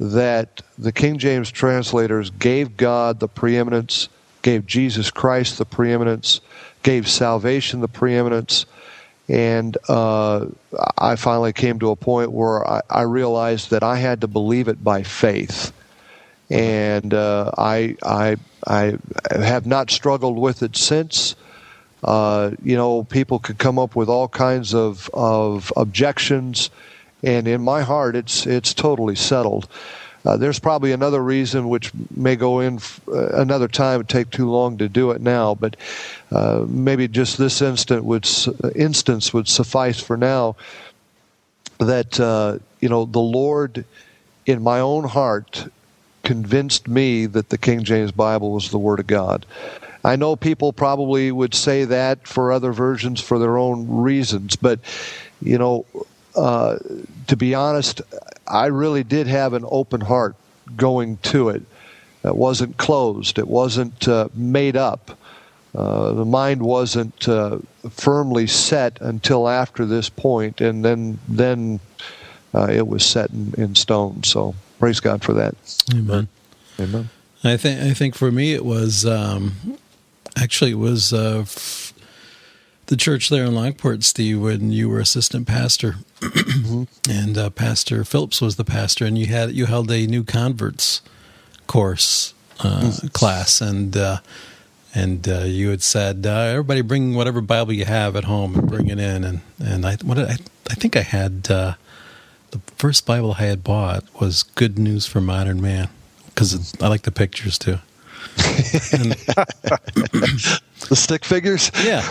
[0.00, 4.08] that the King James translators gave God the preeminence,
[4.42, 6.40] gave Jesus Christ the preeminence,
[6.82, 8.66] gave salvation the preeminence.
[9.28, 10.46] And uh,
[10.98, 14.66] I finally came to a point where I, I realized that I had to believe
[14.66, 15.72] it by faith
[16.50, 18.36] and uh, I, I,
[18.66, 18.98] I
[19.32, 21.36] have not struggled with it since.
[22.02, 26.70] Uh, you know, people could come up with all kinds of, of objections,
[27.22, 29.68] and in my heart, it's it's totally settled.
[30.24, 34.00] Uh, there's probably another reason which may go in f- uh, another time.
[34.00, 35.76] It take too long to do it now, but
[36.30, 38.28] uh, maybe just this instant would
[38.74, 40.56] instance would suffice for now.
[41.78, 43.84] That uh, you know, the Lord,
[44.46, 45.68] in my own heart,
[46.30, 49.44] convinced me that the King James Bible was the Word of God.
[50.04, 54.78] I know people probably would say that for other versions for their own reasons, but
[55.42, 55.86] you know,
[56.36, 56.78] uh,
[57.26, 58.00] to be honest,
[58.46, 60.36] I really did have an open heart
[60.76, 61.62] going to it.
[62.22, 63.36] It wasn't closed.
[63.36, 65.18] It wasn't uh, made up.
[65.74, 67.58] Uh, the mind wasn't uh,
[67.90, 71.80] firmly set until after this point, and then then
[72.54, 74.22] uh, it was set in, in stone.
[74.22, 75.54] So praise God for that.
[75.94, 76.26] Amen.
[76.80, 77.10] Amen.
[77.44, 79.78] I think I think for me it was um,
[80.36, 81.92] actually it was uh, f-
[82.86, 86.84] the church there in Lockport, Steve, when you were assistant pastor, mm-hmm.
[87.10, 91.00] and uh, Pastor Phillips was the pastor, and you had you held a new converts
[91.66, 93.06] course uh, mm-hmm.
[93.08, 94.18] class, and uh,
[94.94, 98.68] and uh, you had said uh, everybody bring whatever Bible you have at home and
[98.68, 100.36] bring it in, and and I what I
[100.68, 101.48] I think I had
[102.50, 105.88] the first Bible I had bought was Good News for Modern Man
[106.26, 107.78] because I like the pictures too.
[110.88, 111.70] the stick figures.
[111.82, 112.02] Yeah.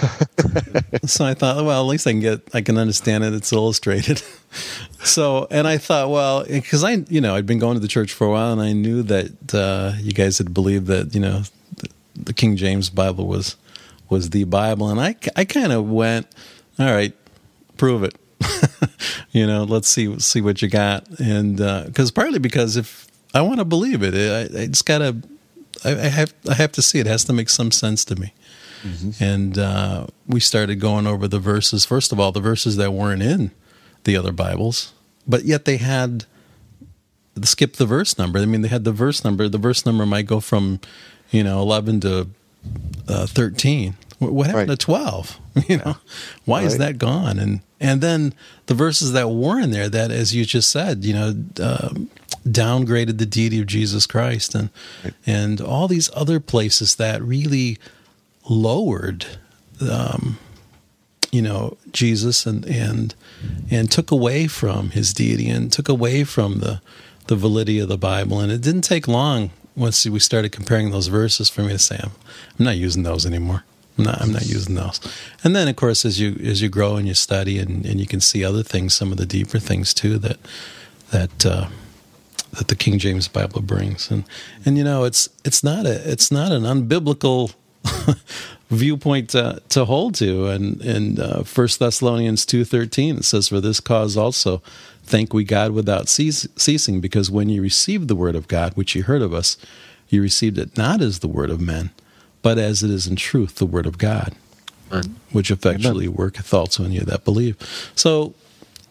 [1.05, 3.33] so I thought, well, at least I can get, I can understand it.
[3.33, 4.21] It's illustrated.
[5.03, 8.11] so, and I thought, well, because I, you know, I'd been going to the church
[8.13, 11.43] for a while, and I knew that uh, you guys had believed that, you know,
[11.77, 13.55] the, the King James Bible was
[14.09, 16.25] was the Bible, and I, I kind of went,
[16.79, 17.13] all right,
[17.77, 18.18] prove it.
[19.31, 23.41] you know, let's see see what you got, and because uh, partly because if I
[23.41, 25.17] want to believe it, I, I just gotta,
[25.83, 27.07] I, I, have I have to see it.
[27.07, 27.09] it.
[27.09, 28.33] Has to make some sense to me.
[28.83, 29.23] Mm-hmm.
[29.23, 31.85] And uh, we started going over the verses.
[31.85, 33.51] First of all, the verses that weren't in
[34.05, 34.93] the other Bibles,
[35.27, 36.25] but yet they had
[37.43, 38.39] skip the verse number.
[38.39, 39.47] I mean, they had the verse number.
[39.47, 40.79] The verse number might go from,
[41.31, 42.29] you know, eleven to
[43.07, 43.95] uh, thirteen.
[44.19, 44.79] What happened right.
[44.79, 45.39] to twelve?
[45.67, 45.97] You know,
[46.45, 46.67] why right.
[46.67, 47.37] is that gone?
[47.37, 48.33] And and then
[48.67, 51.89] the verses that were in there that, as you just said, you know, uh,
[52.47, 54.69] downgraded the deity of Jesus Christ, and
[55.03, 55.13] right.
[55.25, 57.77] and all these other places that really
[58.49, 59.25] lowered,
[59.81, 60.37] um,
[61.31, 63.15] you know, Jesus and and
[63.69, 66.81] and took away from his deity and took away from the
[67.27, 68.39] the validity of the Bible.
[68.39, 71.99] And it didn't take long once we started comparing those verses for me to say,
[72.01, 72.11] I'm,
[72.57, 73.63] I'm not using those anymore.
[73.99, 74.99] I'm not, I'm not using those.
[75.43, 78.07] And then, of course, as you as you grow and you study and, and you
[78.07, 80.39] can see other things, some of the deeper things too that
[81.11, 81.67] that uh,
[82.53, 84.09] that the King James Bible brings.
[84.09, 84.23] And
[84.65, 87.53] and you know, it's it's not a it's not an unbiblical
[88.69, 90.47] viewpoint to, to hold to.
[90.47, 94.61] And in uh, Thessalonians two thirteen, it says, "For this cause also."
[95.03, 99.01] Thank we God without ceasing, because when you received the word of God, which you
[99.01, 99.57] heard of us,
[100.07, 101.89] you received it not as the word of men,
[102.41, 104.35] but as it is in truth the Word of God,
[105.31, 106.17] which effectually Amen.
[106.17, 107.57] worketh also in you that believe.
[107.95, 108.33] So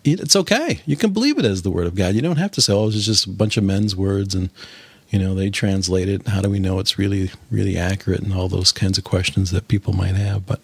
[0.04, 0.80] it's okay.
[0.86, 2.14] You can believe it as the word of God.
[2.14, 4.50] You don't have to say, "Oh, it's just a bunch of men's words," and
[5.10, 6.28] you know they translate it.
[6.28, 8.20] How do we know it's really, really accurate?
[8.20, 10.46] And all those kinds of questions that people might have.
[10.46, 10.60] But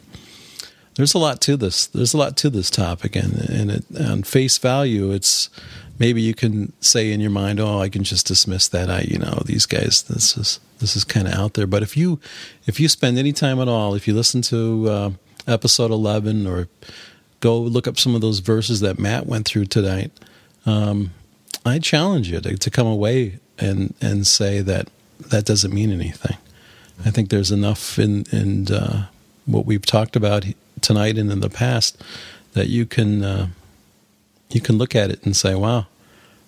[0.96, 1.86] there's a lot to this.
[1.86, 5.50] There's a lot to this topic, and and it, on face value, it's
[5.98, 9.18] maybe you can say in your mind, "Oh, I can just dismiss that." I, you
[9.18, 11.66] know, these guys, this is this is kind of out there.
[11.66, 12.20] But if you
[12.66, 15.10] if you spend any time at all, if you listen to uh,
[15.46, 16.68] episode eleven or
[17.40, 20.12] go look up some of those verses that Matt went through tonight,
[20.64, 21.10] um,
[21.66, 24.88] I challenge you to, to come away and and say that
[25.30, 26.36] that doesn't mean anything.
[27.04, 29.08] I think there's enough in in uh,
[29.46, 30.44] what we've talked about
[30.84, 32.02] tonight and in the past
[32.52, 33.48] that you can uh,
[34.50, 35.86] you can look at it and say, "Wow,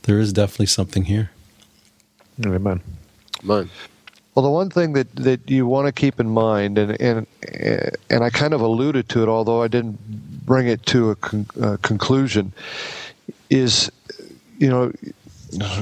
[0.02, 1.30] there is definitely something here."
[2.44, 2.80] Amen.
[3.42, 3.70] Amen.
[4.34, 7.26] Well, the one thing that, that you want to keep in mind, and and
[8.10, 9.98] and I kind of alluded to it, although I didn't
[10.44, 12.52] bring it to a, con- a conclusion,
[13.48, 13.90] is
[14.58, 14.92] you know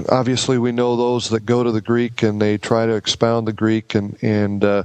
[0.09, 3.53] obviously we know those that go to the Greek and they try to expound the
[3.53, 4.85] Greek and and uh,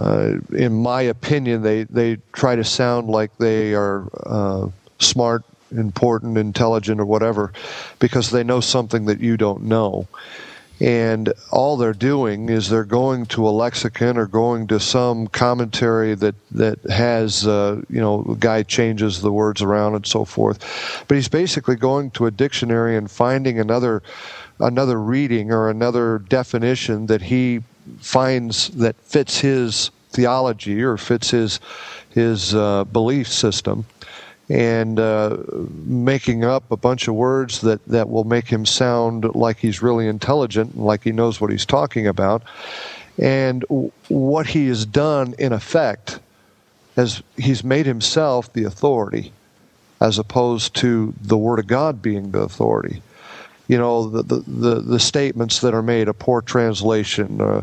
[0.00, 6.38] uh, in my opinion they they try to sound like they are uh, smart, important,
[6.38, 7.52] intelligent, or whatever
[7.98, 10.08] because they know something that you don't know.
[10.80, 16.14] And all they're doing is they're going to a lexicon or going to some commentary
[16.14, 21.04] that that has uh, you know the guy changes the words around and so forth.
[21.06, 24.02] But he's basically going to a dictionary and finding another
[24.58, 27.60] another reading or another definition that he
[27.98, 31.60] finds that fits his theology or fits his
[32.10, 33.86] his uh, belief system
[34.50, 35.36] and uh,
[35.84, 40.08] making up a bunch of words that, that will make him sound like he's really
[40.08, 42.42] intelligent and like he knows what he's talking about.
[43.16, 43.64] And
[44.08, 46.18] what he has done, in effect,
[46.96, 49.32] is he's made himself the authority
[50.00, 53.02] as opposed to the Word of God being the authority
[53.70, 57.40] you know the, the, the, the statements that are made, a poor translation.
[57.40, 57.62] Uh,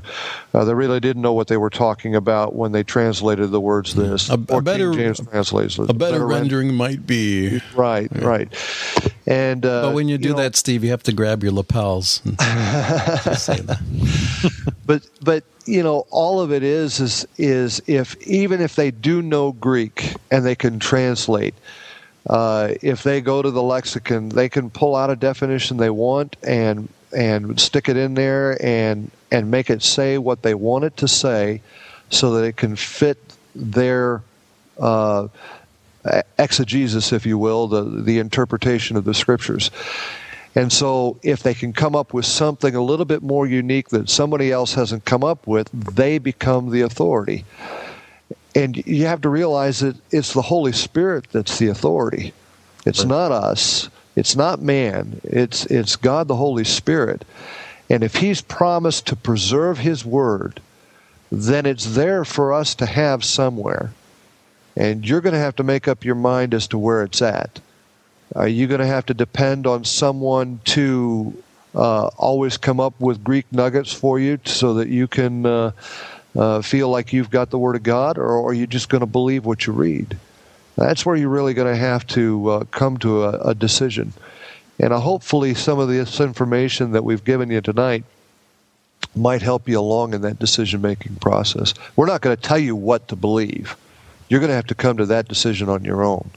[0.53, 3.93] uh, they really didn't know what they were talking about when they translated the words
[3.93, 4.29] this.
[4.29, 5.89] A, a better James translates it.
[5.89, 8.23] A better, better rendering rend- might be right, yeah.
[8.23, 9.11] right.
[9.25, 11.51] And uh, but when you do you know, that, Steve, you have to grab your
[11.51, 12.21] lapels.
[12.39, 13.81] And say that.
[14.85, 19.21] but but you know all of it is is is if even if they do
[19.21, 21.53] know Greek and they can translate
[22.29, 26.35] uh, if they go to the lexicon, they can pull out a definition they want
[26.43, 30.97] and and stick it in there and and make it say what they want it
[30.97, 31.61] to say,
[32.09, 33.17] so that it can fit
[33.55, 34.21] their
[34.77, 35.27] uh,
[36.37, 39.71] exegesis, if you will, the the interpretation of the scriptures.
[40.55, 44.09] And so, if they can come up with something a little bit more unique that
[44.09, 47.45] somebody else hasn't come up with, they become the authority.
[48.57, 52.33] And you have to realize that it's the Holy Spirit that's the authority.
[52.87, 53.87] It's not us.
[54.15, 55.21] It's not man.
[55.23, 57.23] It's it's God the Holy Spirit.
[57.87, 60.59] And if he's promised to preserve his word,
[61.31, 63.91] then it's there for us to have somewhere.
[64.75, 67.59] And you're going to have to make up your mind as to where it's at.
[68.35, 71.43] Are you going to have to depend on someone to
[71.75, 75.71] uh, always come up with Greek nuggets for you so that you can uh,
[76.37, 79.07] uh, feel like you've got the Word of God, or are you just going to
[79.07, 80.17] believe what you read?
[80.75, 84.13] That's where you're really going to have to uh, come to a, a decision.
[84.79, 88.03] And uh, hopefully, some of this information that we've given you tonight
[89.15, 91.73] might help you along in that decision making process.
[91.95, 93.75] We're not going to tell you what to believe.
[94.29, 96.29] You're going to have to come to that decision on your own.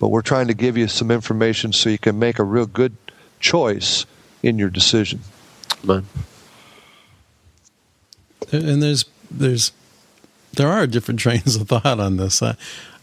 [0.00, 2.96] But we're trying to give you some information so you can make a real good
[3.38, 4.04] choice
[4.42, 5.20] in your decision.
[5.84, 6.06] Man.
[8.50, 9.72] And there's there's
[10.54, 12.42] there are different trains of thought on this.
[12.42, 12.56] I,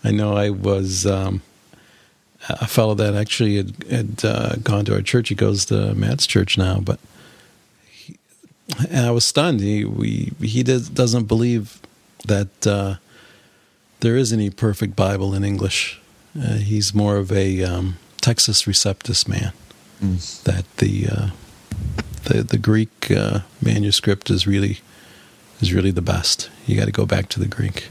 [0.04, 1.42] I know I was um,
[2.50, 5.30] a fellow that actually had, had uh, gone to our church.
[5.30, 7.00] He goes to Matt's church now, but
[7.90, 8.18] he,
[8.90, 9.62] and I was stunned.
[9.62, 11.82] He we he does, doesn't believe
[12.28, 12.96] that uh,
[14.02, 16.00] there is any perfect Bible in English.
[16.40, 19.54] Uh, he's more of a um, Textus Receptus man.
[20.04, 20.44] Mm.
[20.44, 21.30] That the uh,
[22.26, 24.82] the the Greek uh, manuscript is really
[25.62, 26.50] is really the best.
[26.66, 27.90] You got to go back to the Greek.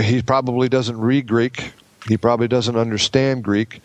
[0.00, 1.72] He probably doesn't read Greek.
[2.08, 3.80] He probably doesn't understand Greek.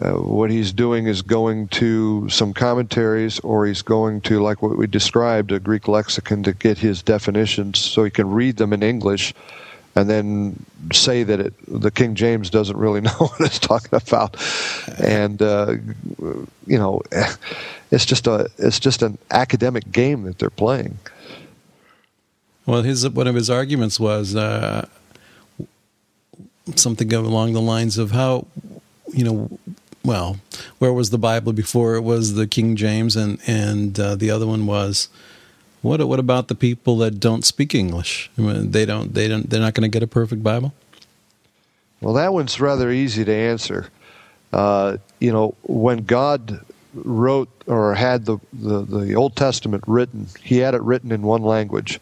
[0.00, 4.78] Uh, what he's doing is going to some commentaries, or he's going to, like what
[4.78, 8.82] we described, a Greek lexicon to get his definitions so he can read them in
[8.82, 9.34] English
[9.98, 14.36] and then say that it, the King James doesn't really know what it's talking about.
[14.98, 15.74] And, uh,
[16.66, 17.02] you know,
[17.90, 20.98] it's just a it's just an academic game that they're playing.
[22.64, 24.86] Well, his one of his arguments was uh,
[26.76, 28.46] something along the lines of how,
[29.12, 29.58] you know,
[30.04, 30.38] well,
[30.78, 34.46] where was the Bible before it was the King James, and and uh, the other
[34.46, 35.08] one was,
[35.82, 38.30] what what about the people that don't speak English?
[38.36, 40.72] I mean, they don't they don't they're not going to get a perfect Bible.
[42.00, 43.88] Well, that one's rather easy to answer.
[44.52, 46.64] Uh, you know, when God
[46.94, 51.42] wrote or had the, the, the Old Testament written, He had it written in one
[51.42, 52.00] language.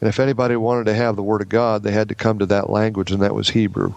[0.00, 2.46] And if anybody wanted to have the Word of God, they had to come to
[2.46, 3.94] that language, and that was Hebrew.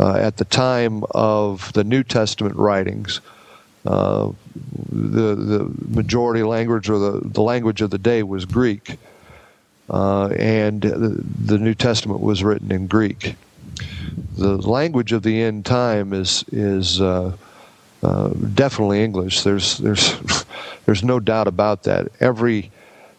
[0.00, 3.20] Uh, at the time of the New Testament writings,
[3.84, 8.98] the the majority language or the, the language of the day was Greek,
[9.90, 13.36] uh, and the, the New Testament was written in Greek.
[14.36, 17.36] The language of the end time is is uh,
[18.02, 19.42] uh, definitely English.
[19.42, 20.44] There's there's
[20.86, 22.08] there's no doubt about that.
[22.20, 22.70] Every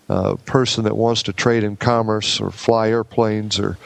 [0.09, 3.77] uh, person that wants to trade in commerce or fly airplanes or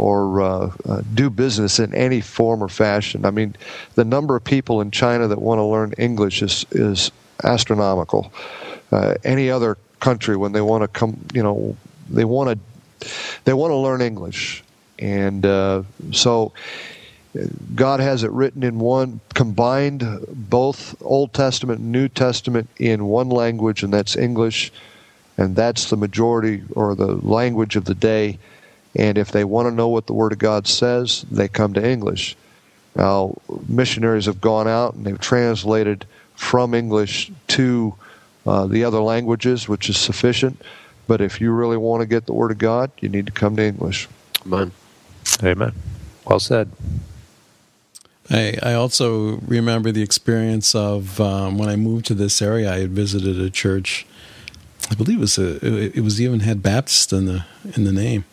[0.00, 3.26] or uh, uh, do business in any form or fashion.
[3.26, 3.54] I mean,
[3.96, 7.12] the number of people in China that want to learn English is is
[7.44, 8.32] astronomical.
[8.90, 11.76] Uh, any other country, when they want to come, you know,
[12.08, 13.08] they want to
[13.44, 14.64] they want to learn English,
[14.98, 15.82] and uh,
[16.12, 16.52] so.
[17.76, 20.02] God has it written in one, combined
[20.32, 24.72] both Old Testament and New Testament in one language, and that's English,
[25.38, 28.40] and that's the majority or the language of the day
[28.94, 31.88] and if they want to know what the Word of God says, they come to
[31.88, 32.36] English.
[32.96, 33.36] Now,
[33.68, 37.94] missionaries have gone out and they've translated from English to
[38.46, 40.60] uh, the other languages, which is sufficient.
[41.06, 43.56] But if you really want to get the Word of God, you need to come
[43.56, 44.08] to English.
[44.44, 44.72] Amen.
[45.42, 45.72] Amen.
[46.24, 46.70] Well said.
[48.30, 52.72] I, I also remember the experience of um, when I moved to this area.
[52.72, 54.06] I had visited a church.
[54.90, 57.44] I believe it was a, it was even had Baptist in the
[57.76, 58.24] in the name,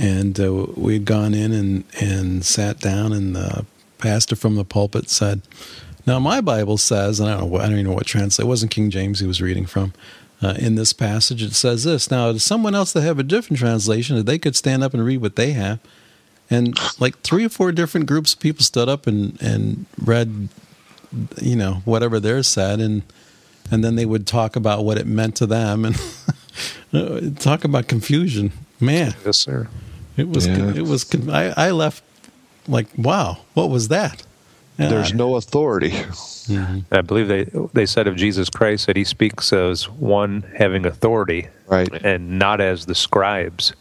[0.00, 3.66] and uh, we'd gone in and, and sat down, and the
[3.98, 5.42] pastor from the pulpit said,
[6.06, 8.48] "Now my Bible says, and I don't know, I don't even know what translation, It
[8.48, 9.92] wasn't King James he was reading from.
[10.42, 12.10] Uh, in this passage, it says this.
[12.10, 15.36] Now, someone else that have a different translation, they could stand up and read what
[15.36, 15.80] they have,
[16.48, 20.48] and like three or four different groups of people stood up and and read,
[21.42, 23.02] you know, whatever theirs said, and
[23.70, 28.52] and then they would talk about what it meant to them, and talk about confusion.
[28.80, 29.68] Man, yes, sir.
[30.20, 30.46] It was.
[30.46, 30.74] Yeah.
[30.74, 31.06] It was.
[31.28, 32.02] I, I left
[32.68, 34.22] like, wow, what was that?
[34.78, 34.88] Yeah.
[34.88, 35.90] There's no authority.
[35.90, 36.94] Mm-hmm.
[36.94, 41.48] I believe they they said of Jesus Christ that he speaks as one having authority,
[41.66, 43.72] right, and not as the scribes.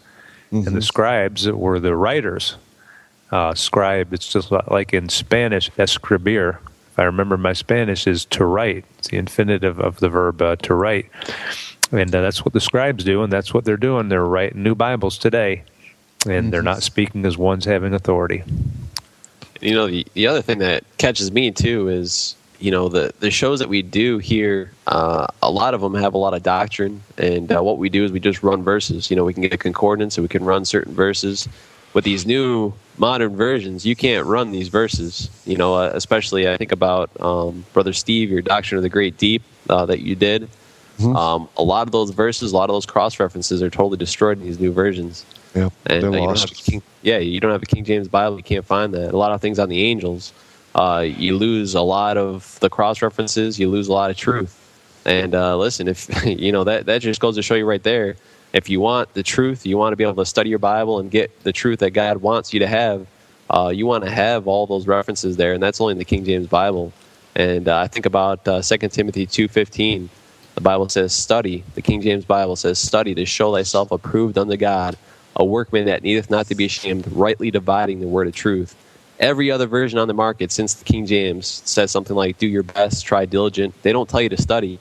[0.47, 0.55] Mm-hmm.
[0.57, 0.79] And the mm-hmm.
[0.81, 2.55] scribes were the writers.
[3.31, 6.59] Uh, scribe, it's just like in Spanish, escribir.
[6.91, 8.85] If I remember my Spanish, is to write.
[8.97, 11.09] It's the infinitive of the verb uh, to write.
[11.91, 14.09] And uh, that's what the scribes do, and that's what they're doing.
[14.09, 15.63] They're writing new Bibles today,
[16.27, 18.43] and they're not speaking as ones having authority.
[19.61, 23.31] You know, the, the other thing that catches me too is, you know, the, the
[23.31, 27.01] shows that we do here, uh, a lot of them have a lot of doctrine,
[27.17, 29.09] and uh, what we do is we just run verses.
[29.09, 31.47] You know, we can get a concordance and we can run certain verses.
[31.93, 35.29] With these new modern versions, you can't run these verses.
[35.45, 39.17] You know, uh, especially I think about um, Brother Steve, your Doctrine of the Great
[39.17, 40.49] Deep uh, that you did
[40.99, 41.15] Mm-hmm.
[41.15, 44.37] Um, a lot of those verses, a lot of those cross references are totally destroyed
[44.37, 45.25] in these new versions.
[45.55, 46.63] Yeah, and they're uh, lost.
[46.65, 49.13] King, yeah, you don't have a King James Bible, you can't find that.
[49.13, 50.33] A lot of things on the angels,
[50.75, 54.55] uh, you lose a lot of the cross references, you lose a lot of truth.
[55.05, 58.15] And uh, listen, if you know that that just goes to show you right there.
[58.51, 61.11] If you want the truth, you want to be able to study your Bible and
[61.11, 63.05] get the truth that God wants you to have.
[63.47, 66.25] Uh, you want to have all those references there, and that's only in the King
[66.25, 66.91] James Bible.
[67.35, 70.09] And uh, I think about uh, 2 Timothy two fifteen
[70.59, 71.63] the Bible says, study.
[71.75, 74.97] The King James Bible says, study to show thyself approved unto God,
[75.39, 78.75] a workman that needeth not to be ashamed, rightly dividing the word of truth.
[79.19, 82.63] Every other version on the market since the King James says something like, do your
[82.63, 83.73] best, try diligent.
[83.81, 84.79] They don't tell you to study.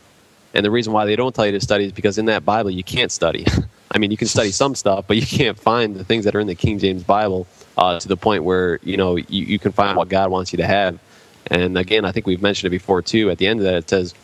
[0.54, 2.70] And the reason why they don't tell you to study is because in that Bible
[2.70, 3.46] you can't study.
[3.90, 6.40] I mean, you can study some stuff, but you can't find the things that are
[6.40, 9.72] in the King James Bible uh, to the point where you know you, you can
[9.72, 10.98] find what God wants you to have.
[11.46, 13.30] And again, I think we've mentioned it before too.
[13.30, 14.14] At the end of that, it says,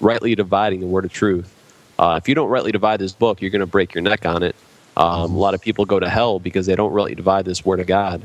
[0.00, 1.52] rightly dividing the word of truth.
[1.98, 4.44] Uh, if you don't rightly divide this book, you're going to break your neck on
[4.44, 4.54] it.
[4.98, 7.80] Um, a lot of people go to hell because they don't really divide this word
[7.80, 8.20] of God.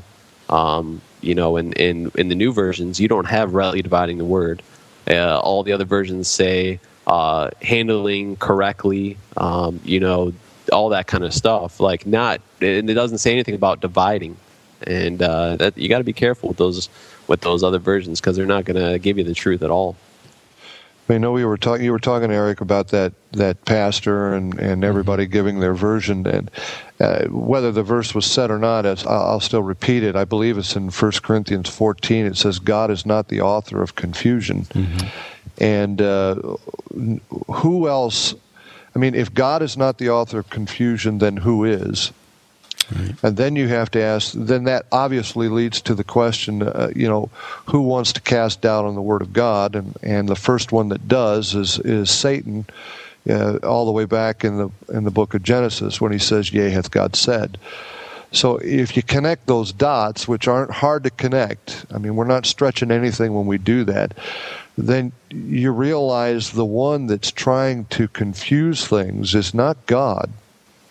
[0.50, 4.26] Um, you know, in, in, in the new versions, you don't have rightly dividing the
[4.26, 4.62] word.
[5.10, 10.34] Uh, all the other versions say uh, handling correctly, um, you know,
[10.72, 11.80] all that kind of stuff.
[11.80, 14.36] Like, not, and it doesn't say anything about dividing.
[14.88, 16.90] And uh, that, you got to be careful with those
[17.28, 19.95] with those other versions because they're not going to give you the truth at all.
[21.10, 21.84] I know we were talking.
[21.84, 26.50] You were talking, Eric, about that that pastor and and everybody giving their version, and
[27.00, 30.16] uh, whether the verse was said or not, as I'll, I'll still repeat it.
[30.16, 32.26] I believe it's in 1 Corinthians 14.
[32.26, 34.66] It says, "God is not the author of confusion,"
[35.60, 36.36] and uh,
[37.56, 38.34] who else?
[38.96, 42.12] I mean, if God is not the author of confusion, then who is?
[43.24, 47.08] And then you have to ask, then that obviously leads to the question, uh, you
[47.08, 47.30] know,
[47.68, 49.76] who wants to cast doubt on the Word of God?
[49.76, 52.66] And, and the first one that does is, is Satan,
[53.30, 56.52] uh, all the way back in the, in the book of Genesis when he says,
[56.52, 57.58] Yea, hath God said.
[58.32, 62.48] So if you connect those dots, which aren't hard to connect, I mean, we're not
[62.48, 64.18] stretching anything when we do that,
[64.76, 70.32] then you realize the one that's trying to confuse things is not God,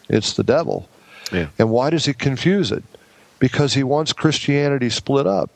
[0.09, 0.89] it's the devil.
[1.33, 1.49] Yeah.
[1.59, 2.85] And why does he confuse it?
[3.39, 5.51] Because he wants Christianity split up.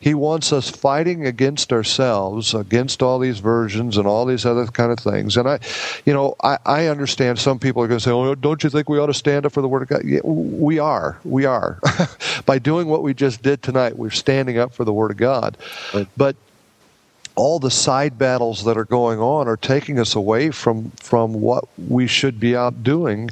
[0.00, 4.90] He wants us fighting against ourselves, against all these versions and all these other kind
[4.90, 5.36] of things.
[5.36, 5.58] And I,
[6.06, 8.88] you know, I, I understand some people are going to say, "Oh, don't you think
[8.88, 11.18] we ought to stand up for the Word of God?" Yeah, we are.
[11.22, 11.78] We are.
[12.46, 15.58] By doing what we just did tonight, we're standing up for the Word of God.
[15.92, 16.08] Right.
[16.16, 16.36] But
[17.36, 21.64] all the side battles that are going on are taking us away from from what
[21.76, 23.28] we should be out doing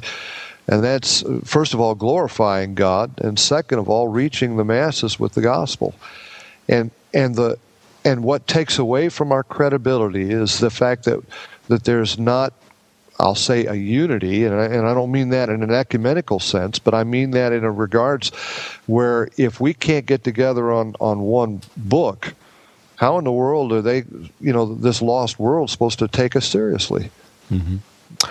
[0.69, 5.33] and that's first of all glorifying God, and second of all reaching the masses with
[5.33, 5.95] the gospel.
[6.67, 7.57] And and the
[8.05, 11.21] and what takes away from our credibility is the fact that
[11.69, 12.53] that there's not
[13.19, 16.79] I'll say a unity, and I, and I don't mean that in an ecumenical sense,
[16.79, 18.29] but I mean that in a regards
[18.85, 22.33] where if we can't get together on, on one book,
[22.95, 24.05] how in the world are they,
[24.39, 27.11] you know, this lost world supposed to take us seriously?
[27.51, 27.77] Mm-hmm.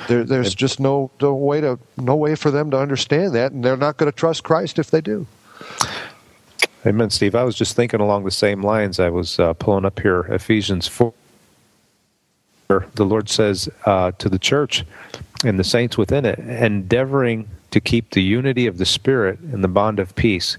[0.07, 3.65] There, there's just no, no way to no way for them to understand that, and
[3.65, 5.27] they're not going to trust Christ if they do.
[6.87, 7.35] Amen, Steve.
[7.35, 9.01] I was just thinking along the same lines.
[9.01, 11.13] I was uh, pulling up here Ephesians 4.
[12.69, 14.85] The Lord says uh, to the church
[15.45, 19.69] and the saints within it, endeavoring to keep the unity of the Spirit in the
[19.69, 20.57] bond of peace.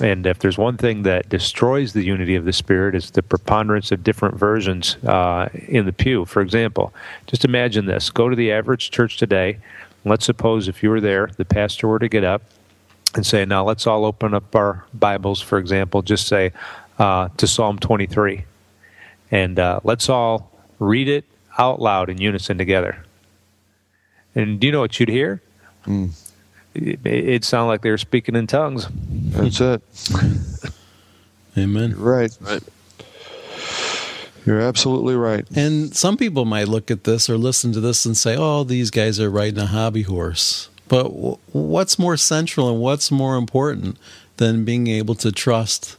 [0.00, 3.92] And if there's one thing that destroys the unity of the Spirit, it's the preponderance
[3.92, 6.24] of different versions uh, in the pew.
[6.24, 6.94] For example,
[7.26, 9.58] just imagine this go to the average church today.
[10.04, 12.42] Let's suppose if you were there, the pastor were to get up
[13.14, 16.52] and say, Now let's all open up our Bibles, for example, just say
[16.98, 18.44] uh, to Psalm 23.
[19.30, 21.24] And uh, let's all read it
[21.58, 23.04] out loud in unison together.
[24.34, 25.42] And do you know what you'd hear?
[26.74, 28.88] It, it'd like they were speaking in tongues.
[29.30, 29.82] That's it.
[31.56, 31.94] Amen.
[31.98, 32.36] Right.
[32.40, 32.62] Right.
[34.44, 35.46] You're absolutely right.
[35.54, 38.90] And some people might look at this or listen to this and say, "Oh, these
[38.90, 43.98] guys are riding a hobby horse." But w- what's more central and what's more important
[44.38, 45.96] than being able to trust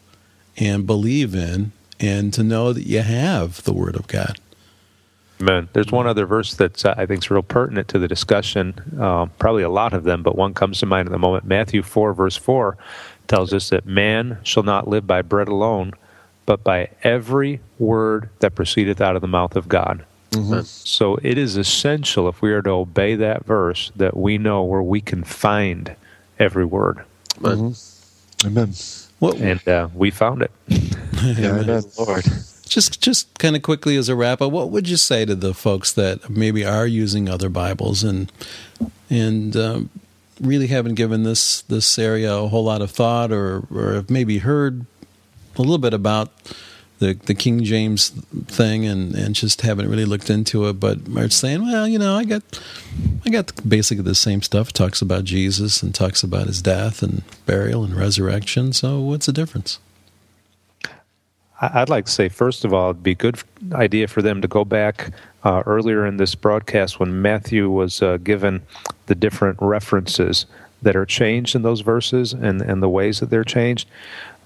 [0.57, 4.37] and believe in and to know that you have the Word of God?
[5.43, 5.67] Amen.
[5.73, 8.75] There's one other verse that uh, I think is real pertinent to the discussion.
[8.97, 11.43] Um, probably a lot of them, but one comes to mind at the moment.
[11.43, 12.77] Matthew 4, verse 4
[13.27, 15.91] tells us that man shall not live by bread alone,
[16.45, 20.05] but by every word that proceedeth out of the mouth of God.
[20.85, 24.81] So it is essential if we are to obey that verse that we know where
[24.81, 25.93] we can find
[26.39, 27.03] every word.
[28.45, 28.73] Amen.
[29.19, 30.51] What, And uh, we found it.
[31.21, 31.83] Yeah, amen.
[31.97, 32.25] Lord.
[32.73, 35.53] Just just kind of quickly as a wrap up, what would you say to the
[35.53, 38.31] folks that maybe are using other Bibles and
[39.09, 39.89] and um,
[40.41, 44.39] really haven't given this this area a whole lot of thought, or or have maybe
[44.39, 44.85] heard
[45.55, 46.31] a little bit about
[46.97, 48.09] the the King James
[48.47, 52.15] thing and and just haven't really looked into it, but are saying, well, you know,
[52.15, 52.41] I got
[53.25, 54.69] I got basically the same stuff.
[54.69, 58.73] It talks about Jesus and talks about his death and burial and resurrection.
[58.73, 59.79] So what's the difference?
[61.73, 63.41] I'd like to say, first of all, it'd be a good
[63.73, 65.11] idea for them to go back
[65.43, 68.61] uh, earlier in this broadcast when Matthew was uh, given
[69.05, 70.45] the different references
[70.81, 73.87] that are changed in those verses and, and the ways that they're changed.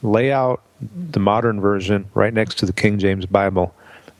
[0.03, 3.73] Lay out the modern version right next to the King James Bible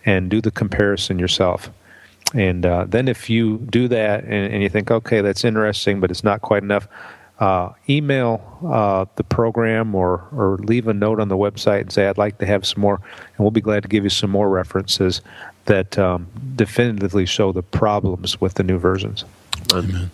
[0.05, 1.69] and do the comparison yourself.
[2.33, 6.11] And uh, then, if you do that and, and you think, okay, that's interesting, but
[6.11, 6.87] it's not quite enough,
[7.39, 12.07] uh, email uh, the program or, or leave a note on the website and say,
[12.07, 14.49] I'd like to have some more, and we'll be glad to give you some more
[14.49, 15.21] references
[15.65, 19.23] that um, definitively show the problems with the new versions.
[19.73, 20.09] Amen.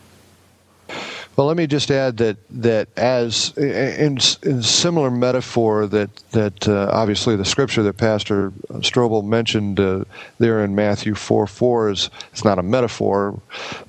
[1.36, 6.90] Well, let me just add that that as in, in similar metaphor that that uh,
[6.92, 10.04] obviously the scripture that Pastor Strobel mentioned uh,
[10.38, 13.40] there in Matthew four four is it's not a metaphor,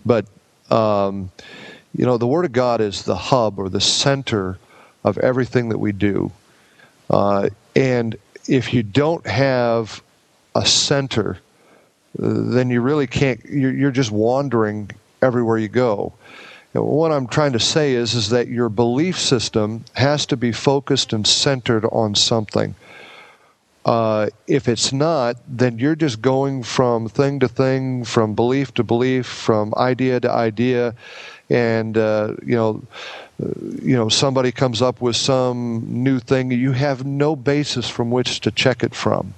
[0.07, 0.25] but
[0.71, 1.31] um,
[1.97, 4.59] you know the Word of God is the hub or the center
[5.05, 6.33] of everything that we do,
[7.11, 8.17] uh, and
[8.49, 10.03] if you don't have
[10.55, 11.39] a center
[12.19, 13.45] then you really can't.
[13.45, 14.91] You're, just wandering
[15.23, 16.13] everywhere you go.
[16.73, 21.13] What I'm trying to say is, is that your belief system has to be focused
[21.13, 22.75] and centered on something.
[23.85, 28.83] Uh, if it's not, then you're just going from thing to thing, from belief to
[28.83, 30.95] belief, from idea to idea,
[31.51, 32.83] and uh, you know,
[33.43, 33.49] uh,
[33.83, 38.41] you know, somebody comes up with some new thing, you have no basis from which
[38.41, 39.35] to check it from.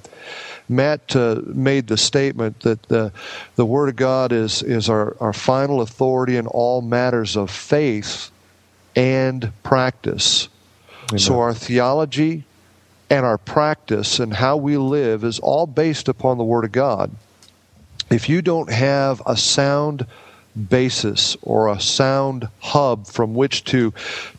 [0.68, 3.12] Matt uh, made the statement that the,
[3.54, 8.30] the Word of God is, is our, our final authority in all matters of faith
[8.96, 10.48] and practice.
[11.10, 11.18] Amen.
[11.20, 12.44] So our theology
[13.08, 17.12] and our practice and how we live is all based upon the Word of God.
[18.10, 20.06] If you don't have a sound
[20.56, 23.92] basis or a sound hub from which to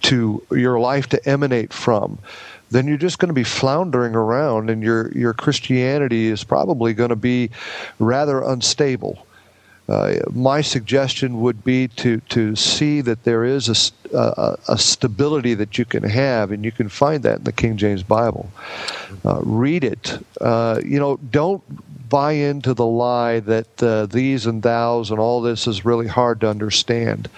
[0.04, 2.20] to your life to emanate from,
[2.72, 7.10] then you're just going to be floundering around, and your your Christianity is probably going
[7.10, 7.50] to be
[8.00, 9.26] rather unstable.
[9.88, 15.54] Uh, my suggestion would be to to see that there is a, a, a, stability
[15.54, 18.52] that you can have, and you can find that in the King James Bible.
[19.24, 20.20] Uh, read it.
[20.42, 21.64] Uh, you know, don't
[22.10, 26.42] buy into the lie that uh, these and thous and all this is really hard
[26.42, 27.30] to understand.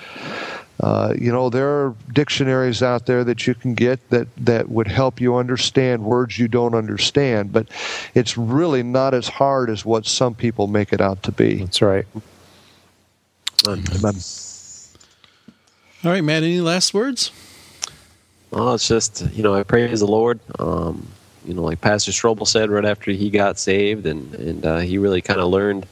[0.79, 4.87] Uh, you know, there are dictionaries out there that you can get that, that would
[4.87, 7.67] help you understand words you don't understand, but
[8.15, 11.55] it's really not as hard as what some people make it out to be.
[11.55, 12.05] That's right.
[13.67, 14.15] Amen.
[16.01, 17.31] All right, Matt, any last words?
[18.51, 20.39] Well, it's just, you know, I praise the Lord.
[20.57, 21.07] Um,
[21.49, 24.99] you know, like Pastor Strobel said right after he got saved, and, and uh, he
[24.99, 25.87] really kind of learned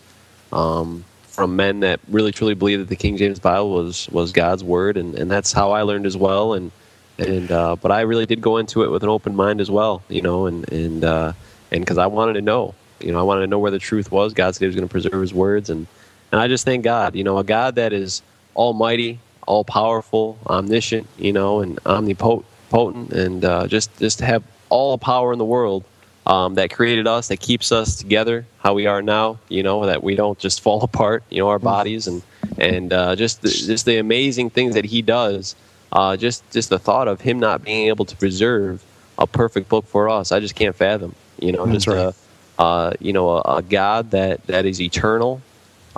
[0.53, 4.63] um, from men that really truly believed that the King James Bible was was God's
[4.63, 6.53] word, and, and that's how I learned as well.
[6.53, 6.71] And
[7.17, 10.03] and uh, but I really did go into it with an open mind as well,
[10.09, 11.33] you know, and and uh,
[11.71, 14.11] and because I wanted to know, you know, I wanted to know where the truth
[14.11, 14.35] was.
[14.35, 15.87] God said He was going to preserve His words, and
[16.31, 18.21] and I just thank God, you know, a God that is
[18.55, 19.17] Almighty,
[19.47, 25.33] all powerful, omniscient, you know, and omnipotent, and uh, just just have all the power
[25.33, 25.83] in the world
[26.25, 29.39] um, that created us, that keeps us together, how we are now.
[29.47, 31.23] You know that we don't just fall apart.
[31.29, 32.21] You know our bodies and
[32.57, 35.55] and uh, just the, just the amazing things that He does.
[35.91, 38.83] Uh, just just the thought of Him not being able to preserve
[39.17, 41.15] a perfect book for us, I just can't fathom.
[41.39, 42.13] You know, That's just right.
[42.59, 45.41] a, uh, you know a, a, God that that is eternal.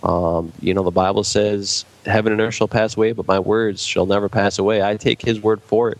[0.04, 3.84] Um, you know, the Bible says, "Heaven and earth shall pass away, but my words
[3.84, 5.98] shall never pass away." I take His word for it.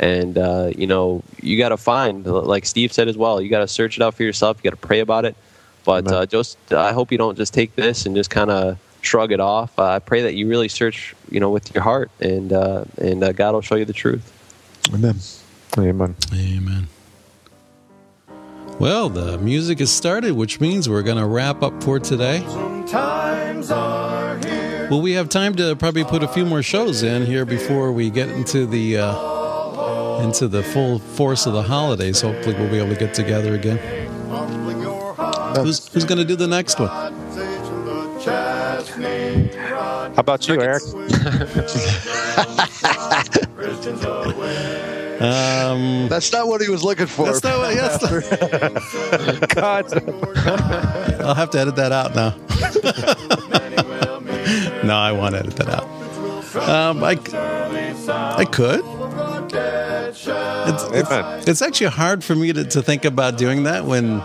[0.00, 3.60] And uh, you know, you got to find, like Steve said as well, you got
[3.60, 4.56] to search it out for yourself.
[4.58, 5.36] You got to pray about it.
[5.84, 9.30] But uh, just, I hope you don't just take this and just kind of shrug
[9.30, 9.78] it off.
[9.78, 13.22] Uh, I pray that you really search, you know, with your heart, and uh, and
[13.22, 14.32] uh, God will show you the truth.
[14.94, 15.16] Amen.
[15.78, 16.16] Amen.
[16.34, 16.88] Amen.
[18.78, 22.40] Well, the music has started, which means we're going to wrap up for today.
[22.88, 23.68] Times.
[23.70, 28.10] Well, we have time to probably put a few more shows in here before we
[28.10, 29.39] get into the uh,
[30.22, 32.20] into the full force of the holidays.
[32.20, 33.78] Hopefully, we'll be able to get together again.
[35.56, 36.88] Who's, who's going to do the next one?
[40.14, 40.82] How about you, Eric?
[45.20, 47.26] Um, That's not what he was looking for.
[47.26, 47.74] that's not what.
[47.74, 48.00] Yes,
[49.54, 49.92] God.
[51.20, 52.30] I'll have to edit that out now.
[54.82, 55.84] no, I won't edit that out.
[56.68, 57.18] Um, I,
[58.38, 58.82] I could.
[59.52, 60.26] It's,
[60.92, 64.20] it's, it's actually hard for me to, to think about doing that when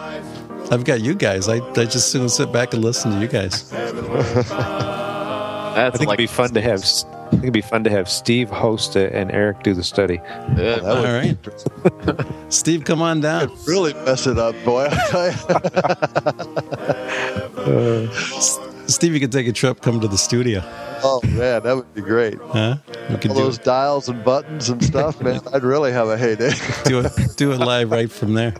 [0.72, 1.48] I've got you guys.
[1.48, 3.70] I, I just soon sit back and listen to you guys.
[3.70, 6.82] That's I think like it'd be fun to have.
[6.82, 10.22] I think it'd be fun to have Steve host it and Eric do the study.
[10.58, 10.80] Yeah.
[10.84, 11.38] All right.
[12.50, 13.52] Steve, come on down.
[13.66, 14.90] really mess it up, boy.
[17.66, 18.08] Uh,
[18.88, 20.62] Steve, you can take a trip, come to the studio.
[21.04, 22.38] oh man, that would be great.
[22.42, 22.78] Huh?
[23.10, 25.42] We could All do those it, dials and buttons and stuff, man.
[25.54, 26.52] I'd really have a heyday.
[26.86, 28.54] do it, do it live right from there.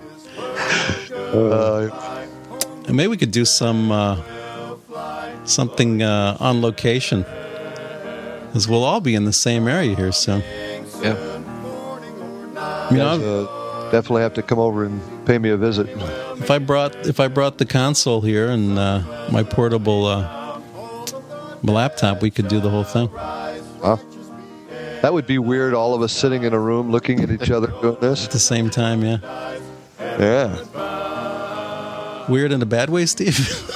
[1.34, 1.90] Uh,
[2.88, 4.18] And maybe we could do some uh,
[5.46, 7.26] something uh, on location,
[8.48, 10.42] because we'll all be in the same area here soon.
[11.02, 11.16] yeah.
[12.92, 13.18] You know,
[13.92, 15.88] definitely have to come over and pay me a visit.
[15.90, 20.60] if I brought if I brought the console here and uh, my portable uh,
[21.64, 23.08] laptop, we could do the whole thing.
[23.08, 23.98] Huh?
[25.02, 25.74] That would be weird.
[25.74, 28.26] All of us sitting in a room looking at each other doing this.
[28.26, 29.18] At the same time, yeah.
[30.00, 30.56] Yeah.
[32.28, 33.38] Weird in a bad way, Steve.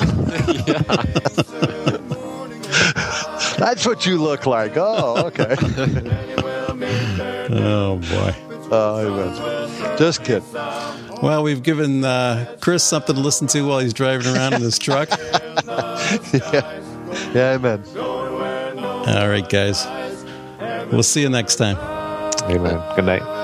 [3.60, 4.73] That's what you look like.
[4.76, 5.56] Oh, okay.
[7.52, 8.48] oh boy.
[8.72, 9.98] Oh, amen.
[9.98, 10.44] Just kidding.
[11.22, 14.80] Well, we've given uh, Chris something to listen to while he's driving around in his
[14.80, 15.10] truck.
[15.10, 16.82] yeah.
[17.34, 17.84] yeah, amen.
[17.98, 19.86] All right, guys.
[20.91, 21.78] We'll see you next time.
[22.50, 22.82] Amen.
[22.96, 23.39] Good night.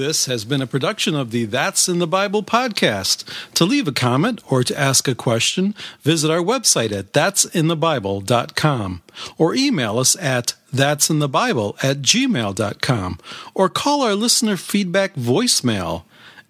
[0.00, 3.22] This has been a production of the That's in the Bible podcast.
[3.52, 9.02] To leave a comment or to ask a question, visit our website at that'sinthebible.com
[9.36, 13.18] or email us at that'sinthebible at gmail.com
[13.52, 16.04] or call our listener feedback voicemail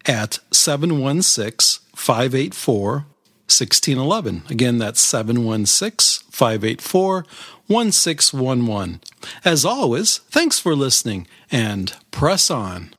[0.06, 4.42] at 716 584 1611.
[4.48, 7.26] Again, that's 716 584
[7.66, 9.00] 1611.
[9.44, 12.94] As always, thanks for listening and press on.